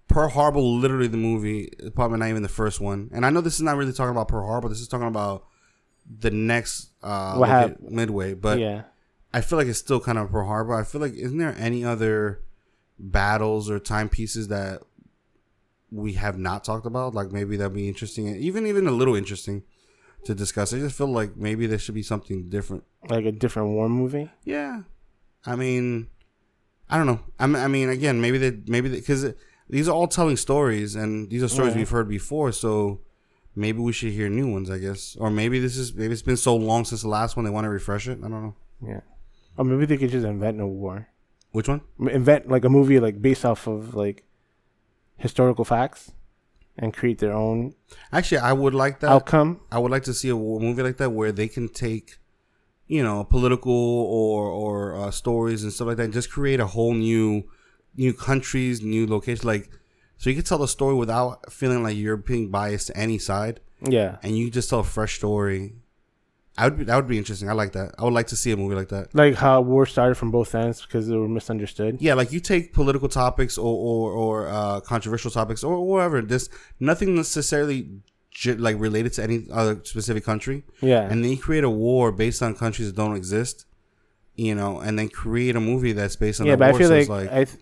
[0.09, 0.59] Pearl Harbor.
[0.59, 3.09] Literally, the movie probably not even the first one.
[3.13, 4.67] And I know this is not really talking about Pearl Harbor.
[4.67, 5.45] This is talking about
[6.19, 8.33] the next uh, loca- hap- Midway.
[8.33, 8.83] But yeah.
[9.33, 10.73] I feel like it's still kind of Pearl Harbor.
[10.73, 12.41] I feel like isn't there any other
[12.99, 14.81] battles or timepieces that
[15.91, 17.13] we have not talked about?
[17.13, 19.63] Like maybe that'd be interesting, even even a little interesting
[20.25, 20.73] to discuss.
[20.73, 22.83] I just feel like maybe there should be something different.
[23.09, 24.29] Like a different war movie.
[24.43, 24.81] Yeah,
[25.45, 26.07] I mean,
[26.89, 27.19] I don't know.
[27.39, 29.33] I mean, I mean again, maybe they maybe because
[29.69, 31.79] these are all telling stories, and these are stories Yeah.
[31.79, 32.51] we've heard before.
[32.51, 33.01] So
[33.57, 35.15] maybe we should hear new ones, I guess.
[35.19, 37.65] Or maybe this is maybe it's been so long since the last one they want
[37.65, 38.19] to refresh it.
[38.23, 39.01] I don't know Yeah.
[39.57, 41.07] Or maybe they could just invent a war.
[41.51, 41.81] which one.
[41.99, 44.23] Invent like a movie like based off of like
[45.17, 46.11] historical facts
[46.77, 47.73] and create their own
[48.11, 49.09] Actually, I would like that.
[49.09, 49.61] outcome.
[49.71, 52.17] I would like to see a movie like that where they can take,
[52.87, 56.67] you know, political or or uh, stories and stuff like that, and just create a
[56.67, 57.43] whole new,
[57.95, 59.43] new countries, new locations.
[59.45, 59.69] Like,
[60.17, 63.59] so you can tell the story without feeling like you're being biased to any side,
[63.81, 64.17] Yeah.
[64.23, 65.73] and you just tell a fresh story.
[66.59, 67.47] I would be, that would be interesting.
[67.49, 67.93] I like that.
[67.99, 69.13] I would like to see a movie like that.
[69.13, 71.97] Like how war started from both ends because they were misunderstood.
[71.99, 76.19] Yeah, like you take political topics or or, or uh, controversial topics or whatever.
[76.23, 76.49] This
[76.79, 77.89] nothing necessarily
[78.57, 80.63] like related to any other specific country.
[80.81, 81.01] Yeah.
[81.09, 83.65] and then you create a war based on countries that don't exist,
[84.35, 86.79] you know, and then create a movie that's based on yeah, but I war.
[86.79, 87.57] feel so like, it's I th-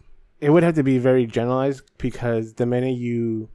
[0.45, 3.49] it would have to be very generalized because the minute you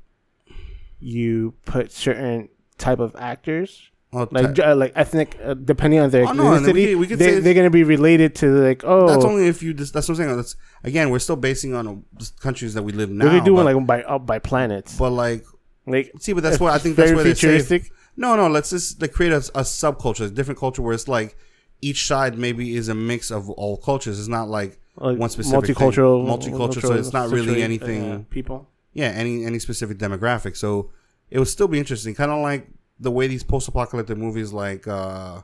[0.98, 2.48] you put certain
[2.78, 6.58] type of actors well, like uh, like ethnic uh, depending on their Oh, no, we
[6.58, 9.62] ethnicity, could- we could they, they're gonna be related to like oh that's only if
[9.62, 9.72] you.
[9.72, 10.36] Just, that's what I'm saying.
[10.36, 13.26] That's again, we're still basing on uh, countries that we live now.
[13.26, 15.44] we could do but, like by up by planets but like,
[15.86, 16.96] like see, but that's what I think.
[16.96, 17.92] That's where futuristic.
[18.16, 21.36] No, no, let's just like create a, a subculture, a different culture where it's like
[21.80, 24.18] each side maybe is a mix of all cultures.
[24.18, 25.74] It's not like like one specific thing.
[25.76, 26.82] multicultural, multicultural.
[26.82, 28.10] So it's not really anything.
[28.10, 28.68] uh, people.
[28.92, 30.56] yeah, any any specific demographic.
[30.56, 30.90] So
[31.30, 35.40] it would still be interesting, kind of like the way these post-apocalyptic movies, like uh,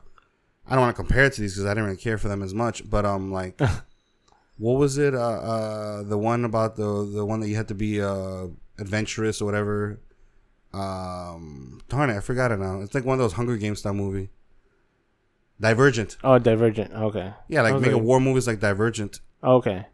[0.67, 2.43] I don't want to compare it to these because I didn't really care for them
[2.43, 3.59] as much, but um, like
[4.57, 5.15] what was it?
[5.15, 8.47] Uh, uh, the one about the the one that you had to be uh
[8.79, 9.99] adventurous or whatever.
[10.73, 12.81] Um, darn it, I forgot it now.
[12.81, 14.29] It's like one of those Hunger Games style movie.
[15.59, 16.17] Divergent.
[16.23, 16.93] Oh, Divergent.
[16.93, 19.21] Okay, Yeah, like make a war movies like Divergent.
[19.43, 19.85] Okay.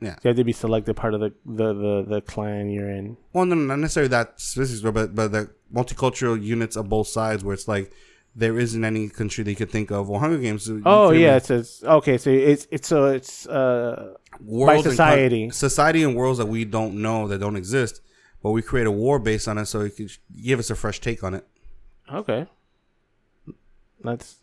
[0.00, 0.16] Yeah.
[0.24, 3.16] you have to be selected part of the the the, the clan you're in.
[3.32, 7.44] Well, no, no, not necessarily that specific, but but the multicultural units of both sides,
[7.44, 7.92] where it's like
[8.34, 10.08] there isn't any country they could think of.
[10.08, 10.68] Well, Hunger Games.
[10.84, 12.18] Oh yeah, it's, it's okay.
[12.18, 14.14] So it's it's so it's uh
[14.44, 15.44] worlds and society.
[15.44, 18.00] coun- society and worlds that we don't know that don't exist,
[18.42, 20.10] but we create a war based on it, so it could
[20.42, 21.46] give us a fresh take on it.
[22.12, 22.46] okay.
[24.02, 24.38] Let's.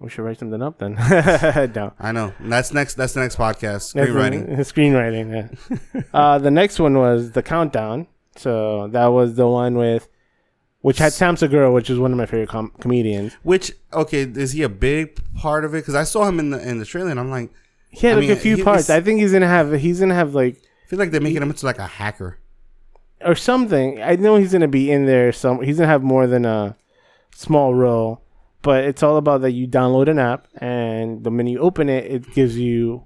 [0.00, 0.94] We should write something up then.
[1.74, 1.92] no.
[1.98, 2.32] I know.
[2.38, 2.94] And that's next.
[2.94, 3.94] That's the next podcast.
[3.94, 4.56] Screenwriting.
[4.56, 5.56] the- Screenwriting.
[5.94, 6.02] Yeah.
[6.14, 8.06] uh, the next one was the countdown.
[8.36, 10.08] So that was the one with,
[10.80, 13.34] which had Sam Segura, which is one of my favorite com- comedians.
[13.44, 15.78] Which okay, is he a big part of it?
[15.78, 17.50] Because I saw him in the in the trailer, and I'm like,
[17.90, 18.88] He had I like mean, a few parts.
[18.88, 19.72] was- I think he's gonna have.
[19.72, 22.38] He's gonna have like I feel like they're making him into like a hacker.
[23.24, 24.02] or something.
[24.02, 25.32] I know he's gonna be in there.
[25.32, 26.76] Some he's gonna have more than a
[27.36, 28.20] small role,
[28.64, 32.04] but it's all about that you download an app and the minute you open it,
[32.10, 33.04] it gives you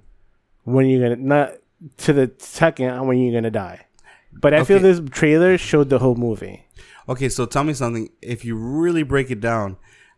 [0.63, 1.51] when you're gonna not
[1.97, 3.85] to the second when you're gonna die.
[4.33, 6.65] But I feel this trailer showed the whole movie.
[7.07, 8.09] Okay, so tell me something.
[8.21, 9.77] If you really break it down,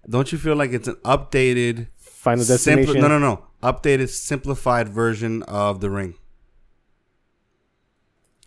[0.09, 3.01] don't you feel like it's an updated Final Simpli- Destination.
[3.01, 3.45] no, no, no.
[3.63, 6.15] Updated, simplified version of the ring.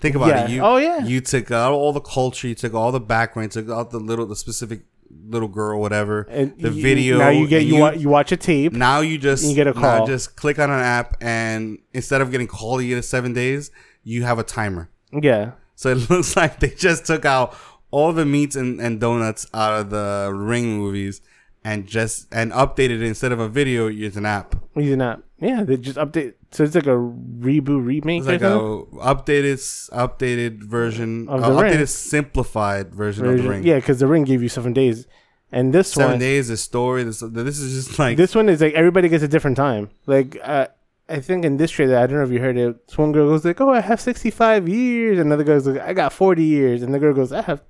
[0.00, 0.44] Think about Yeah.
[0.44, 0.50] it.
[0.50, 1.04] You, Oh, yeah.
[1.04, 2.46] You took out all the culture.
[2.48, 3.54] You took all the background.
[3.54, 4.82] You took out the little, the specific
[5.26, 6.22] little girl, whatever.
[6.30, 7.18] And the you- video.
[7.18, 8.72] Now you get you, wa- you watch a tape.
[8.72, 10.06] Now you just You get a call.
[10.06, 13.70] just click on an app, and instead of getting called you get seven days,
[14.02, 14.90] you have a timer.
[15.12, 15.52] Yeah.
[15.76, 17.56] So it looks like they just took out
[17.90, 21.20] all the meats and, and donuts out of the ring movies
[21.64, 24.54] and just and updated it instead of a video, it's an app.
[24.76, 25.22] Use an app.
[25.40, 26.34] Yeah, they just update.
[26.52, 28.20] So it's like a reboot remake.
[28.20, 28.58] It's like a
[29.02, 29.58] updated
[29.90, 31.72] updated version, Of uh, the ring.
[31.72, 33.64] updated simplified version, of the ring.
[33.64, 35.06] Yeah, because the ring gave you seven days,
[35.50, 37.02] and this Seven one, days, the story.
[37.02, 39.90] This, this is just like this one is like everybody gets a different time.
[40.06, 40.68] Like uh,
[41.08, 42.76] I think in this trailer, I don't know if you heard it.
[42.96, 46.12] One girl goes like, "Oh, I have sixty-five years," and another goes like, "I got
[46.12, 47.62] forty years," and the girl goes, "I have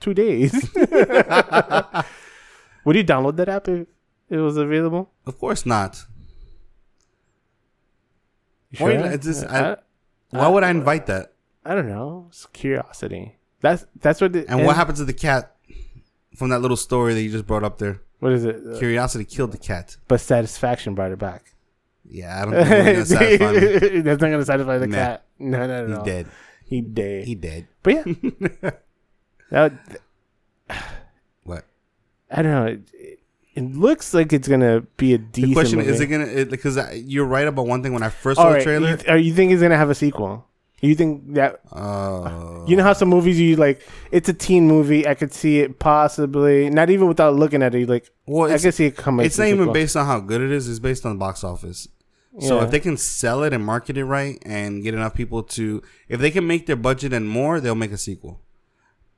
[0.00, 0.52] two days."
[2.88, 3.86] Would you download that app if
[4.30, 5.10] it was available?
[5.26, 6.06] Of course not.
[8.78, 9.06] Why sure?
[9.12, 9.76] It's just- I,
[10.30, 11.34] Why would I invite that?
[11.66, 12.26] I don't know.
[12.30, 13.36] It's curiosity.
[13.60, 14.32] That's that's what.
[14.32, 15.54] The, And what happened to the cat
[16.36, 18.00] from that little story that you just brought up there?
[18.20, 18.56] What is it?
[18.78, 19.98] Curiosity killed the cat.
[20.08, 21.52] but satisfaction brought it back.
[22.06, 24.00] Yeah, I don't think gonna satisfy me.
[24.06, 24.96] That's not gonna satisfy the Nah.
[24.96, 25.24] cat.
[25.38, 25.98] No, no, no.
[25.98, 26.26] He dead.
[26.64, 27.24] He dead.
[27.26, 27.66] He dead.
[27.82, 28.70] but yeah,
[29.50, 29.72] that?
[32.30, 32.66] I don't know.
[32.66, 33.18] It, it,
[33.54, 35.50] it looks like it's gonna be a decent.
[35.50, 35.90] The question movie.
[35.90, 36.46] is, it gonna?
[36.46, 37.92] Because you're right about one thing.
[37.92, 39.94] When I first saw All the trailer, You, are you think it's gonna have a
[39.94, 40.46] sequel?
[40.80, 43.82] You think that uh, you know how some movies you like?
[44.12, 45.08] It's a teen movie.
[45.08, 47.88] I could see it possibly, not even without looking at it.
[47.88, 49.26] Like well, I could see it coming.
[49.26, 50.68] it's not even based on how good it is.
[50.68, 51.88] It's based on the box office.
[52.40, 52.64] So Yeah.
[52.64, 56.20] if they can sell it and market it right and get enough people to, if
[56.20, 58.40] they can make their budget and more, they'll make a sequel.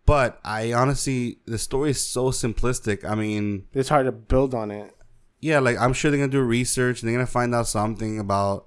[0.06, 3.04] But I honestly, the story is so simplistic.
[3.04, 4.94] I mean, It's hard to build on it.
[5.40, 8.66] yeah, like I'm sure they're gonna do research and they're gonna find out something about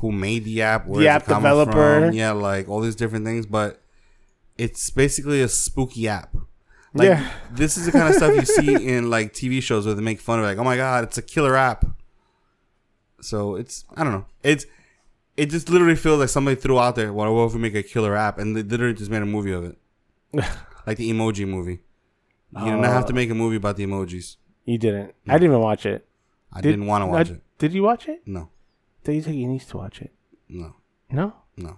[0.00, 2.00] who made the app, where The app developer.
[2.06, 2.12] from.
[2.14, 3.44] yeah, like all these different things.
[3.46, 3.82] But
[4.56, 6.34] it's basically a spooky app.
[6.94, 7.28] Like Yeah.
[7.50, 10.20] this is the kind of stuff you see in like TV shows where they make
[10.20, 11.84] fun of, like, oh my god, it's a killer app.
[13.20, 14.64] So it's I don't know, it's
[15.36, 17.82] it just literally feels like somebody threw out there, well, what if we make a
[17.82, 19.76] killer app, and they literally just made a movie of it,
[20.86, 21.80] like the emoji movie.
[22.56, 24.36] You did not have to Uh, make a movie about the emojis.
[24.64, 25.14] You didn't.
[25.28, 26.06] I didn't even watch it.
[26.52, 27.42] I Did- did, not want to watch I- it.
[27.58, 28.22] Did you watch it?
[28.26, 28.48] No,
[29.02, 30.12] Then you think you need to watch it.
[30.48, 30.74] no,
[31.10, 31.32] No.
[31.56, 31.76] no.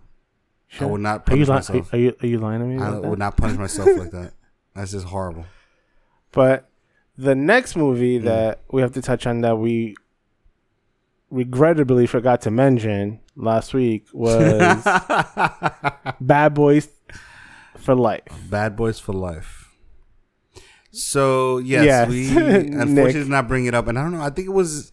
[0.69, 0.89] Sure.
[0.89, 1.95] I would not Are you, punish li- myself.
[1.95, 2.77] are, you are you lying to me?
[2.79, 3.05] I that?
[3.05, 4.33] would not punish myself like that.
[4.75, 5.47] That's just horrible.
[6.33, 6.69] But
[7.17, 9.95] the next movie that we have to touch on that we
[11.31, 14.83] regrettably forgot to mention last week was
[16.21, 16.89] Bad Boys
[17.87, 18.22] for Life.
[18.51, 19.62] Bad Boys for Life.
[20.91, 22.09] So yes, Yes.
[22.09, 24.20] we unfortunately did not bring it up, and I don't know.
[24.22, 24.93] I think it was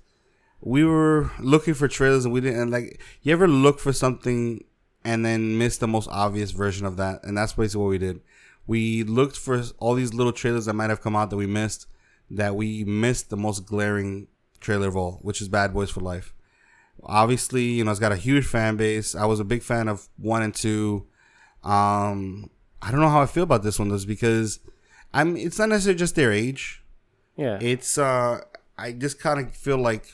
[0.61, 2.59] we were looking for trailers, and we didn't.
[2.61, 4.63] And like, you ever look for something
[5.03, 7.23] and then miss the most obvious version of that?
[7.23, 8.21] And that's basically what we did.
[8.65, 11.87] We looked for all these little trailers that might have come out that we missed.
[12.29, 14.27] That we missed the most glaring
[14.61, 16.33] trailer of all, which is Bad Boys for Life.
[17.03, 19.13] Obviously, you know, it's got a huge fan base.
[19.15, 21.07] I was a big fan of one and two.
[21.63, 22.49] Um,
[22.85, 24.59] I don't know how I feel about this one though, because
[25.13, 25.37] I'm.
[25.37, 26.83] It's not necessarily just their age.
[27.37, 27.57] Yeah.
[27.61, 27.97] It's.
[27.97, 28.41] uh
[28.77, 30.05] I just kind of feel like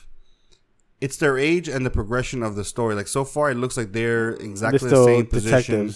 [1.00, 2.94] it's their age and the progression of the story.
[2.94, 5.94] Like so far, it looks like they're They're exactly the same position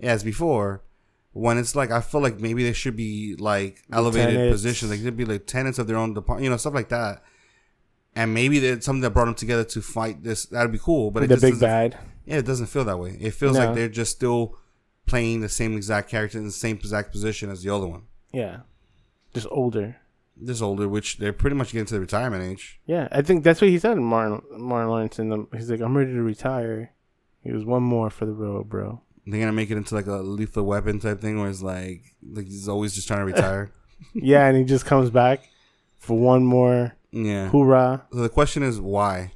[0.00, 0.82] as before.
[1.34, 4.54] When it's like I feel like maybe they should be like elevated Lieutenants.
[4.54, 4.90] positions.
[4.90, 7.22] Like they'd be like tenants of their own department, you know, stuff like that.
[8.16, 10.46] And maybe there's something that brought them together to fight this.
[10.46, 11.10] That'd be cool.
[11.12, 11.96] But it the just big bad.
[12.26, 13.16] yeah, it doesn't feel that way.
[13.20, 13.66] It feels No.
[13.66, 14.56] like they're just still
[15.08, 18.02] playing the same exact character in the same exact position as the other one.
[18.32, 18.58] Yeah.
[19.34, 19.96] Just older.
[20.36, 22.80] This older, which they're pretty much getting to the retirement age.
[22.86, 23.96] Yeah, I think that's what he said.
[23.98, 26.92] Martin Martin Lawrence in the he's like, I'm ready to retire.
[27.42, 29.00] He was one more for the road, bro.
[29.26, 32.46] They're gonna make it into like a lethal weapon type thing, where it's like like
[32.46, 33.72] he's always just trying to retire.
[34.14, 35.48] yeah, and he just comes back
[35.98, 37.48] for one more yeah.
[37.48, 38.06] hoorah.
[38.12, 39.32] So the question is why.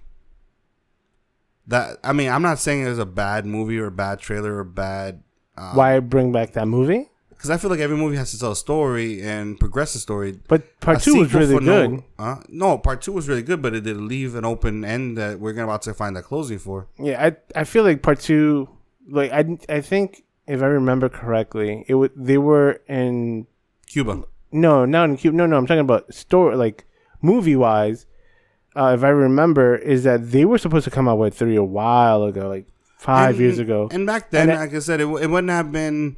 [1.66, 4.57] That I mean, I'm not saying it was a bad movie or a bad trailer
[4.57, 5.23] or bad.
[5.57, 7.09] Um, Why bring back that movie?
[7.31, 10.39] Because I feel like every movie has to tell a story and progress the story.
[10.47, 11.91] But part A two was really good.
[11.91, 15.19] No, uh, no, part two was really good, but it did leave an open end
[15.19, 16.87] that we're gonna about to find that closing for.
[17.01, 18.69] Yeah, I I feel like part two,
[19.09, 23.49] like I I think if I remember correctly, it was they were in
[23.87, 24.23] Cuba.
[24.53, 25.37] no not in Cuba.
[25.37, 26.85] No, no, I'm talking about story like
[27.21, 28.07] movie wise.
[28.75, 31.65] Uh, if I remember, is that they were supposed to come out with three a
[31.65, 32.69] while ago, like
[33.03, 33.89] five And- years ago.
[33.91, 36.17] And back then, And like I said, it, it wouldn't have been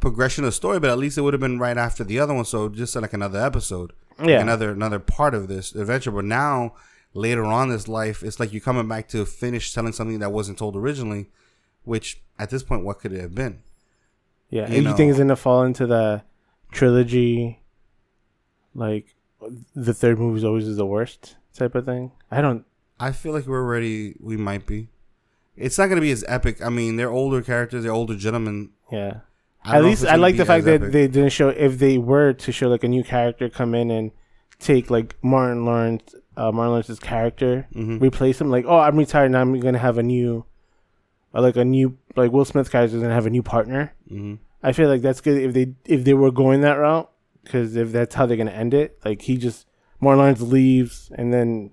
[0.00, 2.44] progression of story, but at least it would have been right after the other one.
[2.44, 4.40] So just like another episode, like Yeah.
[4.40, 6.10] another another part of this adventure.
[6.10, 6.74] But now,
[7.12, 10.32] later on in this life, it's like you're coming back to finish telling something that
[10.32, 11.26] wasn't told originally.
[11.84, 13.62] Which at this point, what could it have been?
[14.50, 16.22] Yeah, you you think it's gonna fall into the
[16.72, 17.60] trilogy,
[18.74, 19.14] like
[19.74, 22.12] the third movie is always is the worst type of thing?
[22.30, 22.64] I don't.
[22.98, 24.14] I feel like we're ready.
[24.20, 24.88] We might be.
[25.56, 26.62] It's not gonna be as epic.
[26.64, 27.82] I mean, they're older characters.
[27.84, 28.70] They're older gentlemen.
[28.90, 29.20] Yeah.
[29.64, 30.92] At least I like the fact that epic.
[30.92, 34.10] they didn't show if they were to show like a new character come in and
[34.58, 38.00] take like Martin Lawrence, uh, Martin Lawrence's character, Mhm.
[38.00, 38.48] replace him.
[38.50, 39.40] Like, oh, I'm retired now.
[39.42, 40.46] I'm gonna have a new,
[41.34, 43.92] uh, like a new like Will Smith character is gonna have a new partner.
[44.08, 47.10] hmm I feel like that's good if they if they were going that route
[47.44, 49.66] because if that's how they're gonna end it, like he just
[50.00, 51.70] Martin Lawrence leaves and then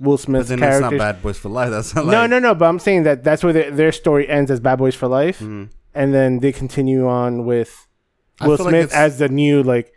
[0.00, 0.96] Will Smith's then that's character.
[0.96, 1.70] not Bad Boys for Life.
[1.70, 2.54] That's not no, like, no, no.
[2.54, 5.40] But I'm saying that that's where their, their story ends as Bad Boys for Life,
[5.40, 5.68] Mhm.
[5.94, 7.86] and then they continue on with
[8.40, 9.92] Will feel like Smith as the new like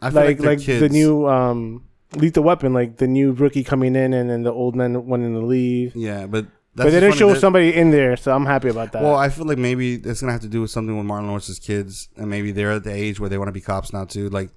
[0.00, 1.84] I feel like they're like, the new um
[2.16, 5.44] lethal weapon, like the new rookie coming in and then the old man wanting to
[5.44, 5.94] leave.
[5.94, 9.02] Yeah, but but they didn't show that- somebody in there, so I'm happy about that.
[9.02, 11.58] Well, I feel like maybe it's gonna have to do with something with Martin Lawrence's
[11.58, 14.28] kids, and maybe they're at the age where they want to be cops now too.
[14.30, 14.50] Like,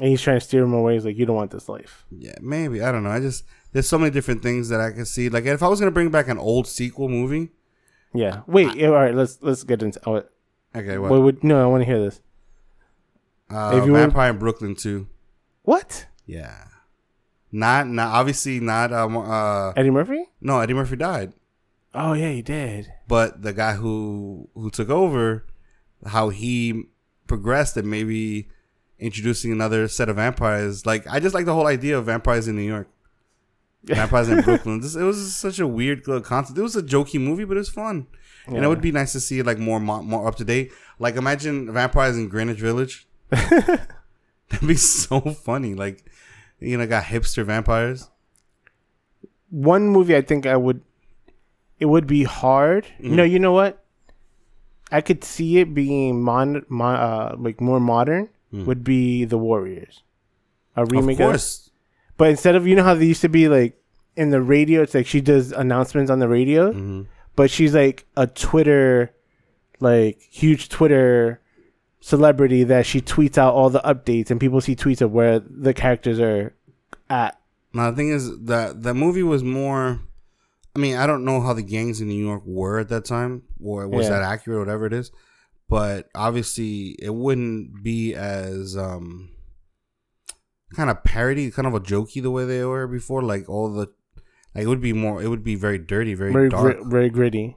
[0.00, 0.94] and he's trying to steer him away.
[0.94, 3.10] He's like, "You don't want this life." yeah, maybe I don't know.
[3.10, 5.28] I just there's so many different things that I can see.
[5.28, 7.50] Like if I was gonna bring back an old sequel movie,
[8.12, 8.40] Yeah.
[8.46, 8.74] Wait.
[8.74, 9.14] yeah, all right.
[9.14, 10.00] Let's let's get into.
[10.08, 10.24] Oh,
[10.74, 11.12] okay, what?
[11.22, 12.20] wait, no, I want to hear this.
[13.50, 15.06] Uh, if you were- Vampire in Brooklyn too.
[15.62, 16.06] What?
[16.26, 16.64] Yeah,
[17.52, 18.92] not not obviously not.
[18.92, 20.24] Um, uh, Eddie Murphy?
[20.40, 21.32] no, Eddie Murphy died,
[21.94, 22.92] Oh yeah, he did.
[23.08, 25.46] but the guy who who took over,
[26.06, 26.84] how he
[27.26, 28.48] progressed and maybe
[29.00, 30.86] introducing another set of vampires.
[30.86, 32.88] Like I just like the whole idea of vampires in New York.
[33.84, 34.80] Vampires in Brooklyn.
[34.80, 36.58] This, it was such a weird little concept.
[36.58, 38.06] It was a jokey movie, but it was fun.
[38.46, 40.72] And it would be nice to see like more more up to date.
[40.98, 43.06] Like imagine vampires in Greenwich Village.
[43.30, 43.86] That'd
[44.66, 45.74] be so funny.
[45.74, 46.04] Like
[46.58, 48.08] you know, got hipster vampires.
[49.50, 50.82] One movie I think I would.
[51.78, 52.84] It would be hard.
[53.00, 53.16] Mm-hmm.
[53.16, 53.82] No, you know what?
[54.92, 58.28] I could see it being mon, mon uh, like more modern.
[58.52, 60.02] Would be the Warriors,
[60.76, 60.82] a Mm.
[60.82, 61.20] Of remake.
[61.20, 61.70] Of course.
[62.16, 63.80] But instead of you know how they used to be like
[64.16, 67.06] in the radio, it's like she does announcements on the radio, Mhm.
[67.36, 69.12] but she's like a Twitter,
[69.78, 71.40] like huge Twitter
[72.00, 75.72] celebrity that she tweets out all the updates, and people see tweets of where the
[75.74, 76.52] characters are
[77.08, 77.38] at.
[77.72, 80.00] Now the thing is that the movie was more.
[80.74, 83.42] I mean, I don't know how the gangs in New York were at that time,
[83.62, 84.14] or was Yeah.
[84.18, 85.10] that accurate, whatever it is.
[85.70, 89.30] But obviously, it wouldn't be as um,
[90.74, 93.22] kind of parody, kind of a jokey the way they were before.
[93.22, 93.86] Like all the,
[94.52, 95.22] like it would be more.
[95.22, 96.76] It would be very dirty, very, Very, dark.
[96.76, 97.56] gri- very gritty.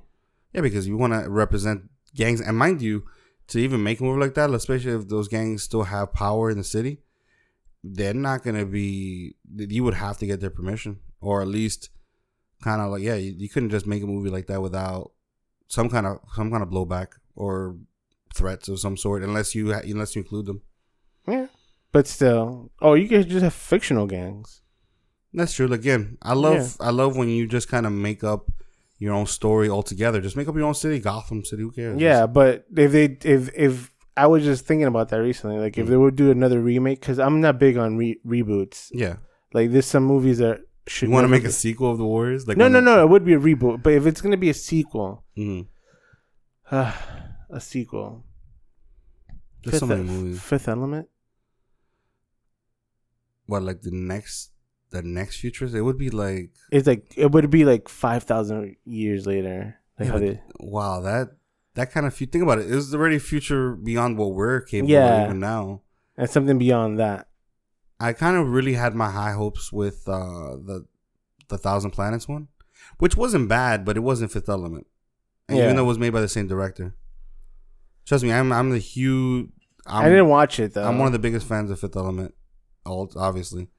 [0.53, 3.03] Yeah, because you want to represent gangs, and mind you,
[3.47, 6.57] to even make a movie like that, especially if those gangs still have power in
[6.59, 6.99] the city,
[7.83, 9.35] they're not gonna be.
[9.57, 11.89] You would have to get their permission, or at least
[12.61, 15.11] kind of like, yeah, you, you couldn't just make a movie like that without
[15.67, 17.75] some kind of some kind of blowback or
[18.33, 20.61] threats of some sort, unless you ha- unless you include them.
[21.27, 21.47] Yeah,
[21.91, 24.61] but still, oh, you could just have fictional gangs.
[25.33, 25.71] That's true.
[25.71, 28.51] Again, I love I love when you just kind of make up
[28.99, 30.21] your own story altogether.
[30.21, 31.61] Just make up your own city, Gotham City.
[31.63, 31.99] Who cares?
[31.99, 35.83] Yeah, but if they if if I was just thinking about that recently, like Mm.
[35.83, 38.89] if they would do another remake, because I'm not big on re- reboots.
[38.91, 39.15] yeah.
[39.53, 41.09] Like there's some movies that should.
[41.09, 42.47] You want to make a sequel of the Warriors?
[42.47, 43.01] Like No, no, no.
[43.03, 45.67] It would be a reboot, but if it's gonna be a sequel, Mhm.
[47.53, 48.23] A sequel.
[49.63, 50.41] There's so Fifth, many movies.
[50.41, 51.07] Fifth Element.
[53.45, 54.51] What like the next
[54.89, 55.73] the next futures?
[55.73, 59.75] It would be like It's like it would be like five thousand years later.
[59.99, 61.29] Like Yeah, they, wow that
[61.75, 62.19] that kind of.
[62.21, 65.23] You think about it, it was already future beyond what we're capable Yeah.
[65.23, 65.81] of even now.
[66.17, 67.27] and something beyond that.
[67.99, 70.85] I kind of really had my high hopes with uh, the
[71.49, 72.47] the Thousand Planets one,
[72.97, 74.87] which wasn't bad, but it wasn't Fifth Element,
[75.47, 75.63] and Yeah.
[75.65, 76.95] even though it was made by the same director.
[78.05, 79.49] Trust me, I'm I'm the huge.
[79.85, 80.83] I'm, I didn't watch it though.
[80.83, 82.33] I'm one of the biggest fans of Fifth Element,
[82.85, 83.69] obviously.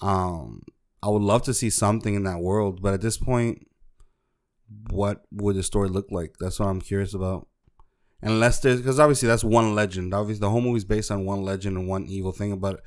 [0.00, 0.62] Um,
[1.02, 3.66] I would love to see something in that world, but at this point,
[4.90, 6.34] what would the story look like?
[6.40, 7.46] That's what I'm curious about.
[8.22, 10.14] Unless there's, because obviously that's one legend.
[10.14, 12.58] Obviously, the whole movie's based on one legend and one evil thing.
[12.58, 12.82] But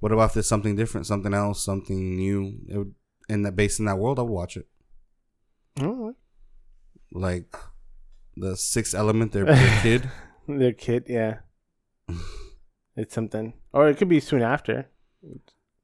[0.00, 2.58] what about if there's something different, something else, something new?
[2.68, 2.94] It would,
[3.28, 4.66] in that based in that world, I would watch it.
[5.80, 6.16] Alright.
[7.12, 7.54] Like
[8.36, 10.10] the Sixth Element, their, their kid.
[10.48, 11.36] Their kid, yeah.
[12.96, 14.88] it's something, or it could be soon after.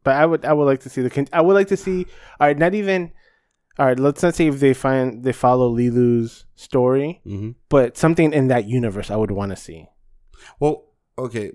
[0.05, 1.11] But I would, I would like to see the.
[1.11, 2.07] Con- I would like to see.
[2.41, 3.13] All right, not even.
[3.79, 8.33] All right, let's not say if they find they follow Leeloo's story, hmm but something
[8.33, 9.87] in that universe I would want to see.
[10.59, 10.87] Well,
[11.17, 11.53] okay,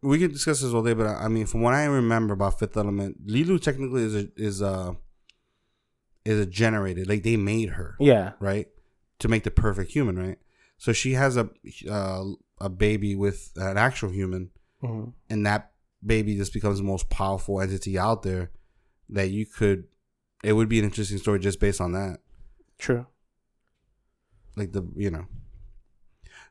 [0.00, 2.58] we can discuss this all day, but I I mean, from what I remember about
[2.60, 4.96] Fifth Element, Leeloo technically is a is a
[6.24, 7.08] is a generated.
[7.08, 8.68] Like they made her, Yeah, right,
[9.20, 10.38] to make the perfect human, right?
[10.76, 11.48] So she has a
[11.90, 12.24] uh,
[12.60, 14.50] a baby with an actual human,
[14.82, 15.12] Mhm.
[15.30, 15.70] and that
[16.04, 18.50] baby just becomes the most powerful entity out there
[19.08, 19.84] that you could.
[20.42, 22.18] It would be an interesting story just based on that,
[22.78, 23.06] true.
[24.56, 25.26] like the you know.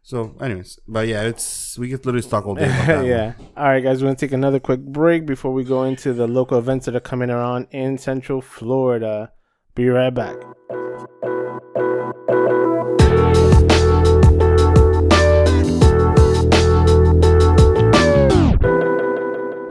[0.01, 2.97] So, anyways, but yeah, it's we could literally talk all day that.
[2.97, 3.05] one.
[3.05, 3.34] yeah.
[3.57, 6.57] All right, guys, we're gonna take another quick break before we go into the local
[6.57, 9.32] events that are coming around in Central Florida.
[9.76, 10.36] Be right back.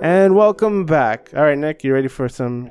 [0.01, 1.31] And welcome back.
[1.35, 2.71] All right, Nick, you ready for some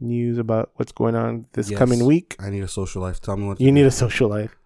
[0.00, 1.78] news about what's going on this Yes.
[1.78, 2.34] coming week?
[2.40, 3.20] I need a social life.
[3.20, 4.56] Tell me what You need a social life.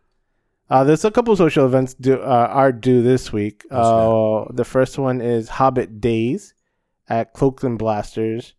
[0.71, 3.65] Uh, there's a couple social events do, uh, are due this week.
[3.71, 6.55] Uh, the first one is Hobbit Days
[7.09, 8.55] at Cloaks and Blasters.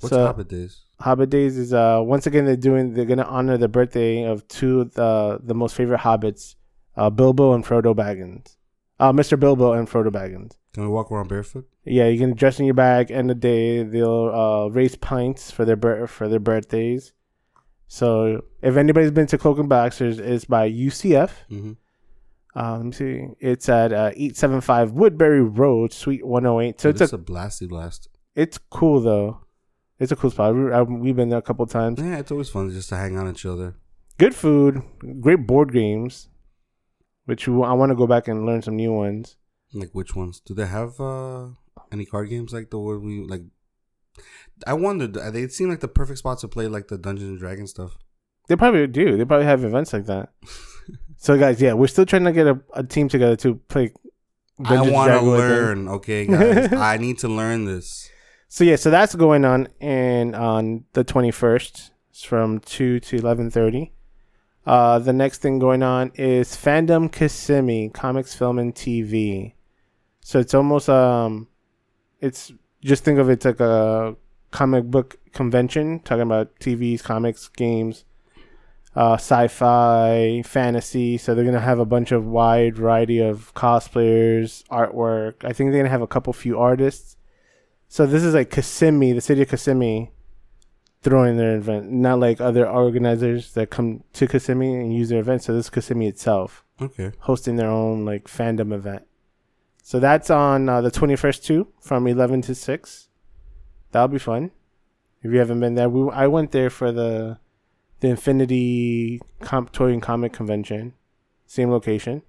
[0.00, 0.82] What's so, Hobbit Days?
[1.00, 4.80] Hobbit Days is uh once again they're doing they're gonna honor the birthday of two
[4.82, 6.54] of the the most favorite hobbits,
[6.96, 8.56] uh, Bilbo and Frodo Baggins.
[9.02, 9.38] Uh, Mr.
[9.38, 10.52] Bilbo and Frodo Baggins.
[10.74, 11.64] Can we walk around barefoot?
[11.84, 13.10] Yeah, you can dress in your bag.
[13.10, 17.12] End of the day, they'll uh, raise pints for their bir- for their birthdays.
[17.88, 21.30] So if anybody's been to Cloak and Blasters, it's by UCF.
[21.50, 21.72] Mm-hmm.
[22.54, 23.26] Uh, let me see.
[23.40, 26.80] It's at uh, eight seven five Woodbury Road, Suite one hundred eight.
[26.80, 28.08] So So it's it's a a blasty blast.
[28.34, 29.40] it's cool though.
[29.98, 30.54] It's a cool spot.
[30.54, 31.98] We, I, we've been there a couple times.
[32.00, 33.74] Yeah, it's always fun just to hang out and chill there.
[34.18, 34.82] Good food,
[35.20, 36.28] great board games,
[37.24, 39.36] which I want to go back and learn some new ones.
[39.72, 40.40] Like which ones?
[40.40, 41.48] Do they have uh
[41.90, 43.42] any card games like the one we like?
[44.66, 45.14] I wondered.
[45.14, 47.96] They seem like the perfect spot to play like the Dungeons and Dragons stuff.
[48.48, 49.16] They probably do.
[49.16, 50.30] They probably have events like that.
[51.16, 53.92] so guys, yeah, we're still trying to get a, a team together to play.
[54.64, 55.48] I want to Dragons with them.
[55.48, 55.88] learn.
[55.88, 58.10] Okay, guys, I need to learn this.
[58.48, 61.92] So yeah, so that's going on in on the twenty first.
[62.10, 63.92] It's from two to eleven thirty.
[64.64, 69.54] Uh, the next thing going on is Fandom Kissimmee Comics, Film, and TV.
[70.20, 71.48] So it's almost um,
[72.20, 74.16] it's just think of it like a
[74.52, 78.04] comic book convention talking about TVs, comics, games,
[78.94, 81.18] uh, sci-fi, fantasy.
[81.18, 85.44] So they're gonna have a bunch of wide variety of cosplayers, artwork.
[85.44, 87.16] I think they're gonna have a couple few artists.
[87.88, 90.12] So this is like Kissimmee, the city of Kissimmee,
[91.02, 95.42] throwing their event, not like other organizers that come to Kissimmee and use their event.
[95.42, 97.12] So this is Kissimmee itself Okay.
[97.20, 99.02] hosting their own like fandom event.
[99.82, 103.08] So that's on uh, the 21st too, from 11 to 6.
[103.90, 104.52] That'll be fun.
[105.22, 107.38] If you haven't been there, we I went there for the
[108.00, 110.94] the Infinity comp, Toy and Comic Convention,
[111.46, 112.22] same location.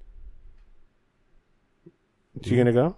[2.41, 2.95] You gonna go?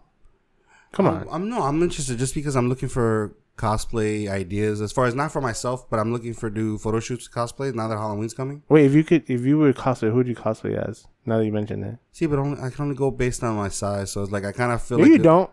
[0.92, 1.22] Come on.
[1.24, 1.62] I'm, I'm no.
[1.64, 4.82] I'm interested just because I'm looking for cosplay ideas.
[4.82, 7.88] As far as not for myself, but I'm looking for do photo shoots cosplay now
[7.88, 8.64] that Halloween's coming.
[8.70, 11.08] Wait, if you could, if you were cosplay, who would you cosplay as?
[11.26, 13.70] Now that you mentioned it, See, but only, I can only go based on my
[13.70, 15.50] size, so it's like I kind of feel no, like you don't.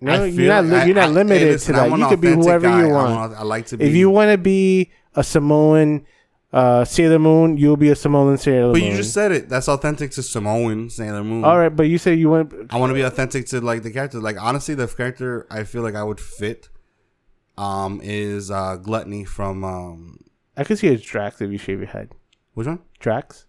[0.00, 0.64] No, you're not.
[0.66, 1.98] li- I- you're not I- limited hey, listen, to that.
[1.98, 2.86] You could be whoever guy.
[2.86, 3.32] you want.
[3.32, 3.84] an- I like to be.
[3.86, 6.04] If you want to be a Samoan
[6.52, 8.88] uh, Sailor Moon, you'll be a Samoan Sailor but Moon.
[8.88, 9.48] But you just said it.
[9.48, 11.44] That's authentic to Samoan Sailor Moon.
[11.44, 12.52] All right, but you say you want.
[12.70, 14.20] I want to be authentic to like the character.
[14.20, 16.68] Like honestly, the character I feel like I would fit,
[17.58, 20.18] um, is uh Gluttony from um
[20.56, 22.12] I could see a Drax if you shave your head.
[22.54, 22.80] which one?
[22.98, 23.46] Drax.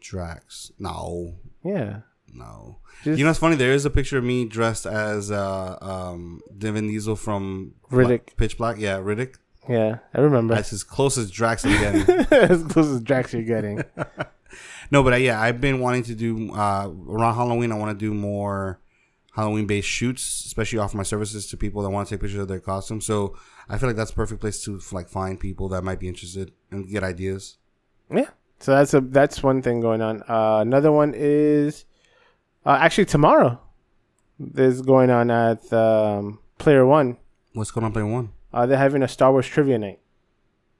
[0.00, 0.70] Drax.
[0.78, 1.34] No,
[1.64, 2.00] Yeah.
[2.32, 2.78] no.
[3.04, 3.56] Just You know what's funny?
[3.56, 8.36] There is a picture of me dressed as uh um Vin Diesel from Riddick.
[8.36, 8.76] Pitch Black.
[8.78, 9.36] Yeah, Riddick.
[9.68, 10.54] yeah, I remember.
[10.54, 12.26] That's as close as Drax I'm getting.
[12.32, 13.82] as close as Drax you're getting.
[14.90, 17.70] No, but uh, yeah, I've been wanting to do uh, around Halloween.
[17.70, 18.80] I want to do more
[19.38, 22.48] Halloween based shoots, especially offer my services to people that want to take pictures of
[22.48, 23.06] their costumes.
[23.06, 23.36] So
[23.68, 26.50] I feel like that's a perfect place to like find people that might be interested
[26.72, 27.56] and get ideas.
[28.12, 28.30] Yeah.
[28.58, 30.24] So that's a that's one thing going on.
[30.28, 31.84] Uh, another one is
[32.66, 33.60] uh, actually tomorrow.
[34.40, 37.16] There's going on at um, Player One.
[37.52, 38.30] What's going on, Player one?
[38.52, 40.00] Uh, they're having a Star Wars trivia night.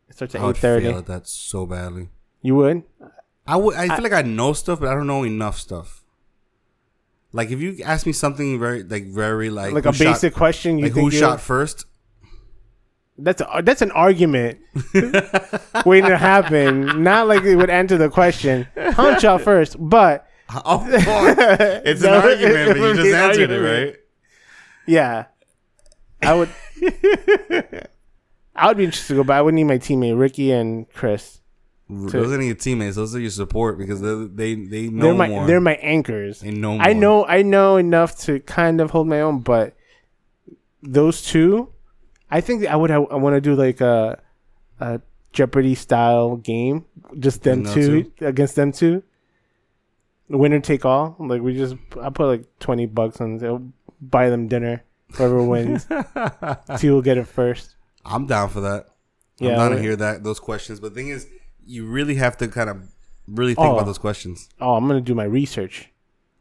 [0.09, 0.92] It starts at eight thirty.
[0.92, 2.09] that so badly.
[2.42, 2.82] You would?
[3.46, 3.76] I would.
[3.76, 6.02] I feel like I know stuff, but I don't know enough stuff.
[7.33, 10.79] Like if you ask me something very like very like Like a shot- basic question.
[10.79, 11.85] You like think who shot first?
[13.20, 14.61] That's a, that's an argument
[15.85, 17.03] waiting to happen.
[17.03, 18.66] Not like it would answer the question.
[18.76, 23.97] Hunch out first, but course, it's an argument, but you just answered it right.
[24.87, 25.24] yeah,
[26.22, 26.49] I would.
[28.55, 31.38] I would be interested to go, but I would need my teammate Ricky and Chris.
[31.91, 32.97] Those are your teammates.
[32.97, 35.47] Those are your support because they they know they're my more.
[35.47, 36.41] they're my anchors.
[36.41, 36.78] they know.
[36.78, 39.74] I know I know enough to kind of hold my own, but
[40.82, 41.72] those two,
[42.30, 42.91] I think I would.
[42.91, 44.20] I want to do like a
[44.80, 45.01] a
[45.32, 46.84] Jeopardy style game,
[47.18, 49.03] just them No, two against them two.
[50.28, 51.16] Winner take all.
[51.18, 53.39] Like we just, I put like twenty bucks on.
[53.39, 53.66] They'll
[54.01, 54.84] buy them dinner.
[55.14, 55.86] Whoever wins,
[56.78, 57.76] two will get it first.
[58.05, 58.89] I'm down for that.
[59.39, 60.80] Yeah, I'm down to hear that those questions.
[60.80, 61.26] But the thing is,
[61.68, 62.76] you really have to kind of
[63.28, 63.74] really think Oh.
[63.74, 64.48] about those questions.
[64.60, 65.90] Oh, I'm gonna do my research.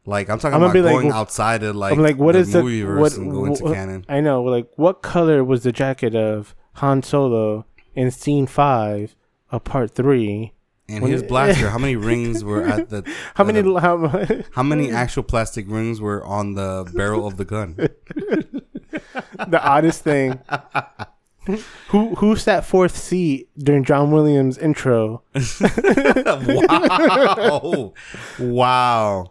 [0.06, 2.32] Like I'm talking I'm gonna about be like, going outside of like I'm like, what
[2.32, 3.16] the is the movieverse what?
[3.18, 4.04] and go into what- canon.
[4.08, 4.42] I know.
[4.42, 9.14] Like, what color was the jacket of Han Solo in Scene Five
[9.52, 10.54] of Part Three?
[10.88, 13.04] And when his blaster, how many rings were at the?
[13.34, 13.60] How many?
[13.60, 14.08] the- How,
[14.52, 17.74] how many actual plastic rings were on the barrel of the gun?
[17.76, 20.40] the oddest thing.
[21.88, 25.22] Who who sat fourth seat during John Williams' intro?
[26.38, 27.92] wow,
[28.38, 29.30] wow,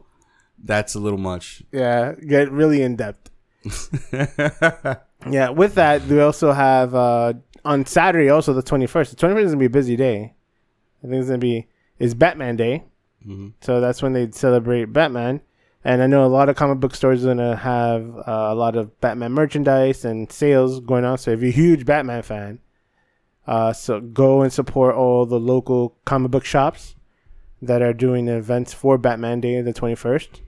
[0.64, 1.64] that's a little much.
[1.72, 3.30] Yeah, get really in depth.
[5.30, 7.34] Yeah, with that, we also have uh,
[7.66, 9.10] on Saturday, also the twenty first.
[9.10, 10.36] The twenty first is gonna be a busy day.
[11.04, 12.84] I think it's gonna be it's Batman Day,
[13.28, 13.54] Mhm.
[13.60, 15.42] so that's when they celebrate Batman.
[15.88, 18.76] And I know a lot of comic book stores are gonna have uh, a lot
[18.76, 21.18] of Batman merchandise and sales going on.
[21.18, 22.60] So if you're a huge Batman fan,
[23.48, 26.96] uh, so go and support all the local comic book shops
[27.62, 30.42] that are doing events for Batman Day, the 21st.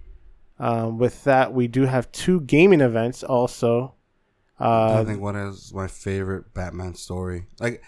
[0.60, 3.96] Um, with that, we do have two gaming events also.
[4.60, 7.46] Uh, I think one is my favorite Batman story?
[7.62, 7.82] Like,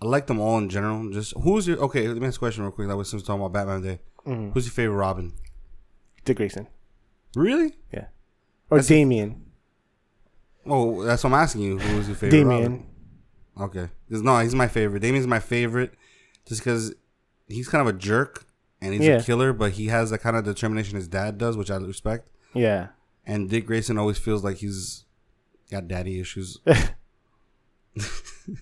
[0.00, 1.10] I like them all in general.
[1.10, 2.06] Just who's your okay?
[2.06, 2.86] Let me ask a question real quick.
[2.86, 3.98] That was since we're talking about Batman Day.
[4.24, 5.32] mhm, Who's your favorite Robin?
[6.24, 6.68] Dick Grayson
[7.36, 7.76] Really?
[7.92, 8.06] Yeah.
[8.70, 9.42] Or That's- Damian.
[10.64, 11.78] Oh, that's what I'm asking you.
[11.78, 12.38] Who's your favorite?
[12.38, 12.84] Damian.
[13.56, 13.76] Robin?
[13.84, 13.92] Okay.
[14.10, 15.00] 'Cause no, he's my favorite.
[15.00, 15.92] Damian's my favorite,
[16.46, 16.94] just because
[17.46, 18.44] he's kind of a jerk
[18.80, 19.16] and he's Yeah.
[19.18, 22.28] a killer, but he has the kind of determination his dad does, which I respect.
[22.54, 22.88] Yeah.
[23.26, 25.04] And Dick Grayson always feels like he's
[25.70, 26.58] got daddy issues.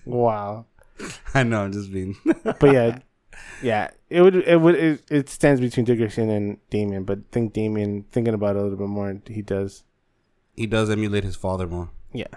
[0.05, 0.65] Wow.
[1.33, 1.61] I know.
[1.65, 2.15] I'm just being.
[2.43, 2.99] But yeah,
[3.61, 7.53] yeah, it would it would it, it stands between Dick Grayson and Damian, but think
[7.53, 9.83] Damian thinking about it a little bit more, he does.
[10.55, 11.89] he does emulate his father more.
[12.13, 12.27] Yeah.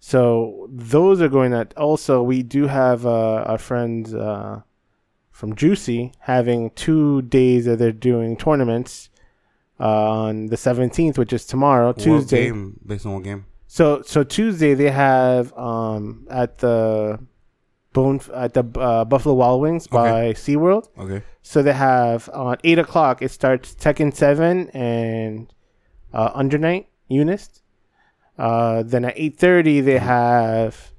[0.00, 4.62] So those are going at also we do have uh, our friends uh,
[5.30, 9.10] from Juicy having two days that they're doing tournaments
[9.80, 12.46] uh, on the seventeenth, which is tomorrow, What Tuesday.
[12.46, 13.46] game based on what game?
[13.66, 17.18] So so Tuesday they have um at the
[17.98, 20.88] Bone at the uh, Buffalo Wild Wings by SeaWorld.
[20.98, 21.22] Okay.
[21.42, 25.52] So they have on eight o'clock it starts Tekken Seven and
[26.12, 27.62] uh, Under Night Unist.
[28.38, 30.92] Uh, then at eight thirty they have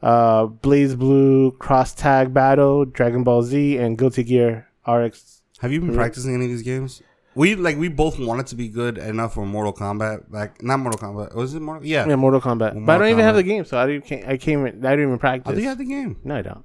[0.00, 5.42] uh, BlazBlue Cross Tag Battle, Dragon Ball Z, and Guilty Gear RX.
[5.60, 7.02] Have you been practicing any of these games?
[7.38, 10.24] We like we both wanted to be good enough for Mortal Kombat.
[10.28, 11.34] Like not Mortal Kombat.
[11.36, 11.86] Was it Mortal?
[11.86, 12.04] Yeah.
[12.08, 12.74] Yeah, Mortal Kombat.
[12.74, 14.06] Mortal but I don't even have the game, so I didn't.
[14.06, 14.64] Can't, I came.
[14.64, 15.52] I didn't even I practice.
[15.52, 16.16] think you had the game.
[16.24, 16.64] no, I don't.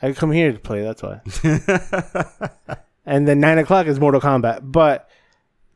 [0.00, 0.82] I come here to play.
[0.82, 1.20] That's why.
[3.06, 4.60] and then nine o'clock is Mortal Kombat.
[4.62, 5.08] But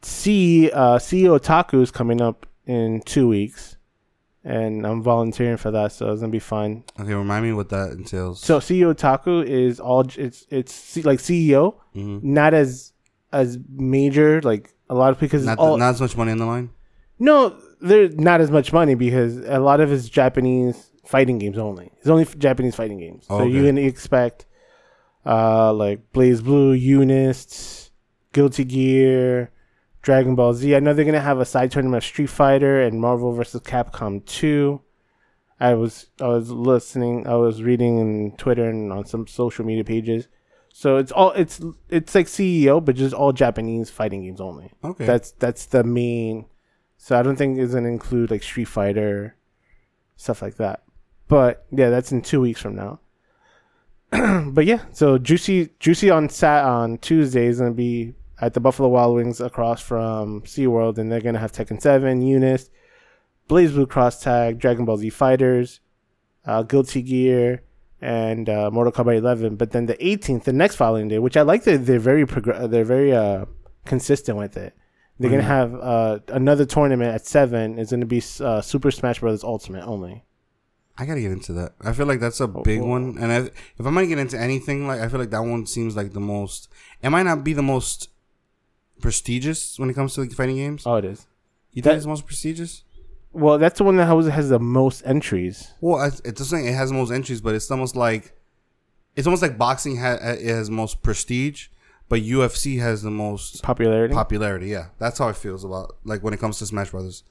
[0.02, 3.76] see, uh, see Otaku is coming up in two weeks,
[4.44, 6.84] and I'm volunteering for that, so it's gonna be fun.
[7.00, 8.40] okay, remind me what that entails.
[8.40, 12.22] So CEO Otaku is all it's it's like CEO, Mhm.
[12.22, 12.92] not as
[13.32, 16.46] as major like a lot of because not, all not as much money in the
[16.46, 16.70] line.
[17.18, 21.90] no, there's not as much money because a lot of it's Japanese fighting games only.
[21.98, 23.26] It's only Japanese fighting games.
[23.26, 23.50] So Okay.
[23.50, 24.46] you can expect
[25.26, 27.90] uh like BlazBlue, Unist,
[28.32, 29.50] Guilty Gear,
[30.02, 30.74] Dragon Ball Z.
[30.74, 33.60] I know they're gonna have a side tournament of Street Fighter and Marvel vs.
[33.62, 34.80] Capcom 2.
[35.62, 39.84] I was I was listening, I was reading in Twitter and on some social media
[39.84, 40.26] pages.
[40.72, 44.72] So it's all it's it's like CEO, but just all Japanese fighting games only.
[44.82, 45.04] Okay.
[45.04, 46.46] That's that's the main.
[46.96, 49.36] So I don't think it's gonna include like Street Fighter,
[50.16, 50.82] stuff like that.
[51.28, 53.00] But yeah, that's in two weeks from now.
[54.50, 58.88] but yeah, so juicy juicy on sat on Tuesday is gonna be at the Buffalo
[58.88, 62.70] Wild Wings across from SeaWorld, and they're gonna have Tekken Seven, Unist,
[63.48, 65.80] Blaze Blue Cross Tag, Dragon Ball Z Fighters,
[66.44, 67.62] uh, Guilty Gear,
[68.00, 69.56] and uh, Mortal Kombat 11.
[69.56, 72.70] But then the 18th, the next following day, which I like that they're very progr-
[72.70, 73.44] they're very uh,
[73.84, 74.74] consistent with it.
[75.18, 75.46] They're gonna Mhm.
[75.46, 77.78] have uh, another tournament at seven.
[77.78, 79.44] It's gonna be uh, Super Smash Bros.
[79.44, 80.24] Ultimate only.
[80.96, 81.72] I gotta get into that.
[81.82, 82.86] I feel like that's a big oh.
[82.86, 85.66] one, and I, if I'm gonna get into anything, like I feel like that one
[85.66, 86.68] seems like the most.
[87.02, 88.08] It might not be the most
[89.00, 90.82] prestigious when it comes to like, fighting games.
[90.86, 91.26] Oh, it is.
[91.72, 92.82] you that- think it's the most prestigious?
[93.32, 95.72] Well, that's the one that has, has the most entries.
[95.80, 98.32] Well, it's just saying it has the most entries, but it's almost like
[99.16, 101.68] it's almost like boxing ha- it has most prestige,
[102.08, 104.14] but UFC has the most Popularity.
[104.14, 104.66] popularity.
[104.68, 107.22] Yeah, that's how it feels about like when it comes to Smash Brothers.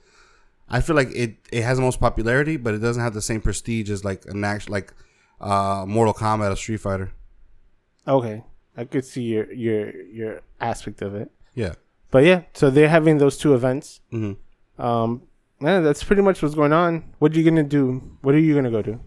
[0.70, 3.42] I feel like it it has the most popularity, but it doesn't have the same
[3.42, 4.94] prestige as like an act like
[5.42, 7.12] uh, Mortal Kombat or Street Fighter.
[8.08, 8.44] okay,
[8.78, 11.30] I could see your your your aspect of it.
[11.56, 11.74] Yeah.
[12.12, 14.00] But yeah, so they're having those two events.
[14.12, 14.34] hmm
[14.78, 15.24] Um,
[15.62, 17.14] yeah, that's pretty much what's going on.
[17.20, 18.02] What are you gonna do?
[18.22, 19.00] What are you gonna go to?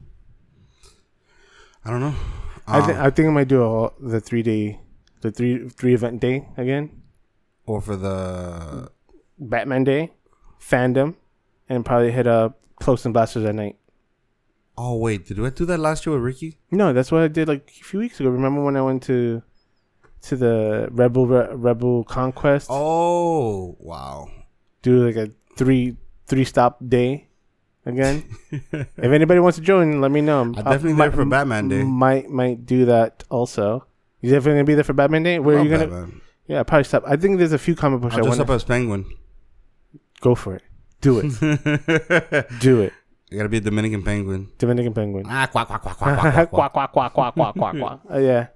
[1.84, 2.14] I don't know.
[2.66, 4.80] I think Um, I think I might do all the three day,
[5.20, 6.90] the three three event day again.
[7.66, 8.90] or for the
[9.38, 10.12] Batman Day,
[10.60, 11.14] fandom,
[11.68, 13.76] and probably hit up Cloak and Blasters at night.
[14.76, 16.58] oh wait, did I do that last year with Ricky?
[16.70, 18.30] No, that's what I did like a few weeks ago.
[18.30, 19.42] Remember when I went to
[20.22, 22.68] to the Rebel Re- Rebel Conquest?
[22.70, 24.28] Oh wow.
[24.82, 25.96] Do like a three
[26.32, 27.28] three stop day
[27.84, 28.24] again.
[28.50, 30.40] if anybody wants to join, let me know.
[30.40, 31.82] I'm definitely there for Batman Day.
[31.82, 33.84] Might might do that also.
[34.22, 35.38] You definitely gonna be there for Batman Day?
[35.38, 35.88] Where are you gonna?
[35.88, 36.20] Batman.
[36.46, 37.04] Yeah, probably stop.
[37.06, 39.04] I think there's a few comic books I I'll want dress up as Penguin.
[40.22, 40.62] go for it.
[41.02, 42.48] Do it.
[42.60, 42.92] do it.
[43.30, 44.48] I gotta be a Dominican Penguin.
[44.56, 45.26] Dominican Penguin.
[45.28, 48.00] Ah, quack, quack, quack, quack, quack, quack, quack quack quack quack quack quack quack.
[48.10, 48.46] Uh, yeah.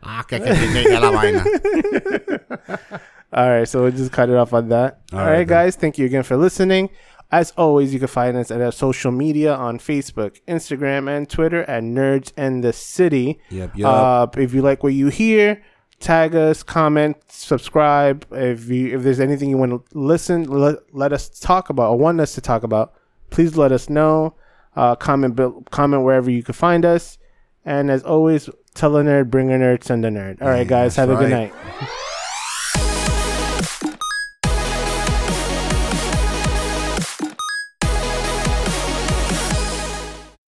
[0.00, 1.42] Ah, que, que, que, que, que la vaina.
[3.34, 5.00] All right, so we'll just cut it off on that.
[5.12, 5.74] All All right, right, guys.
[5.74, 6.88] Thank you again for listening.
[7.32, 11.64] As always, you can find us at our social media on Facebook, Instagram, and Twitter
[11.64, 13.40] at Nerds and the City.
[13.50, 13.86] Yep, yep.
[13.88, 15.60] Uh, if you like what you hear,
[15.98, 18.24] tag us, comment, subscribe.
[18.30, 21.98] If you if there's anything you want to listen, let, let us talk about or
[21.98, 22.94] want us to talk about,
[23.30, 24.36] please let us know.
[24.76, 25.36] Uh, comment
[25.72, 27.18] comment wherever you can find us.
[27.64, 30.40] And as always, tell a nerd, bring a nerd, send a nerd.
[30.40, 31.52] All right, guys, That's have a good night.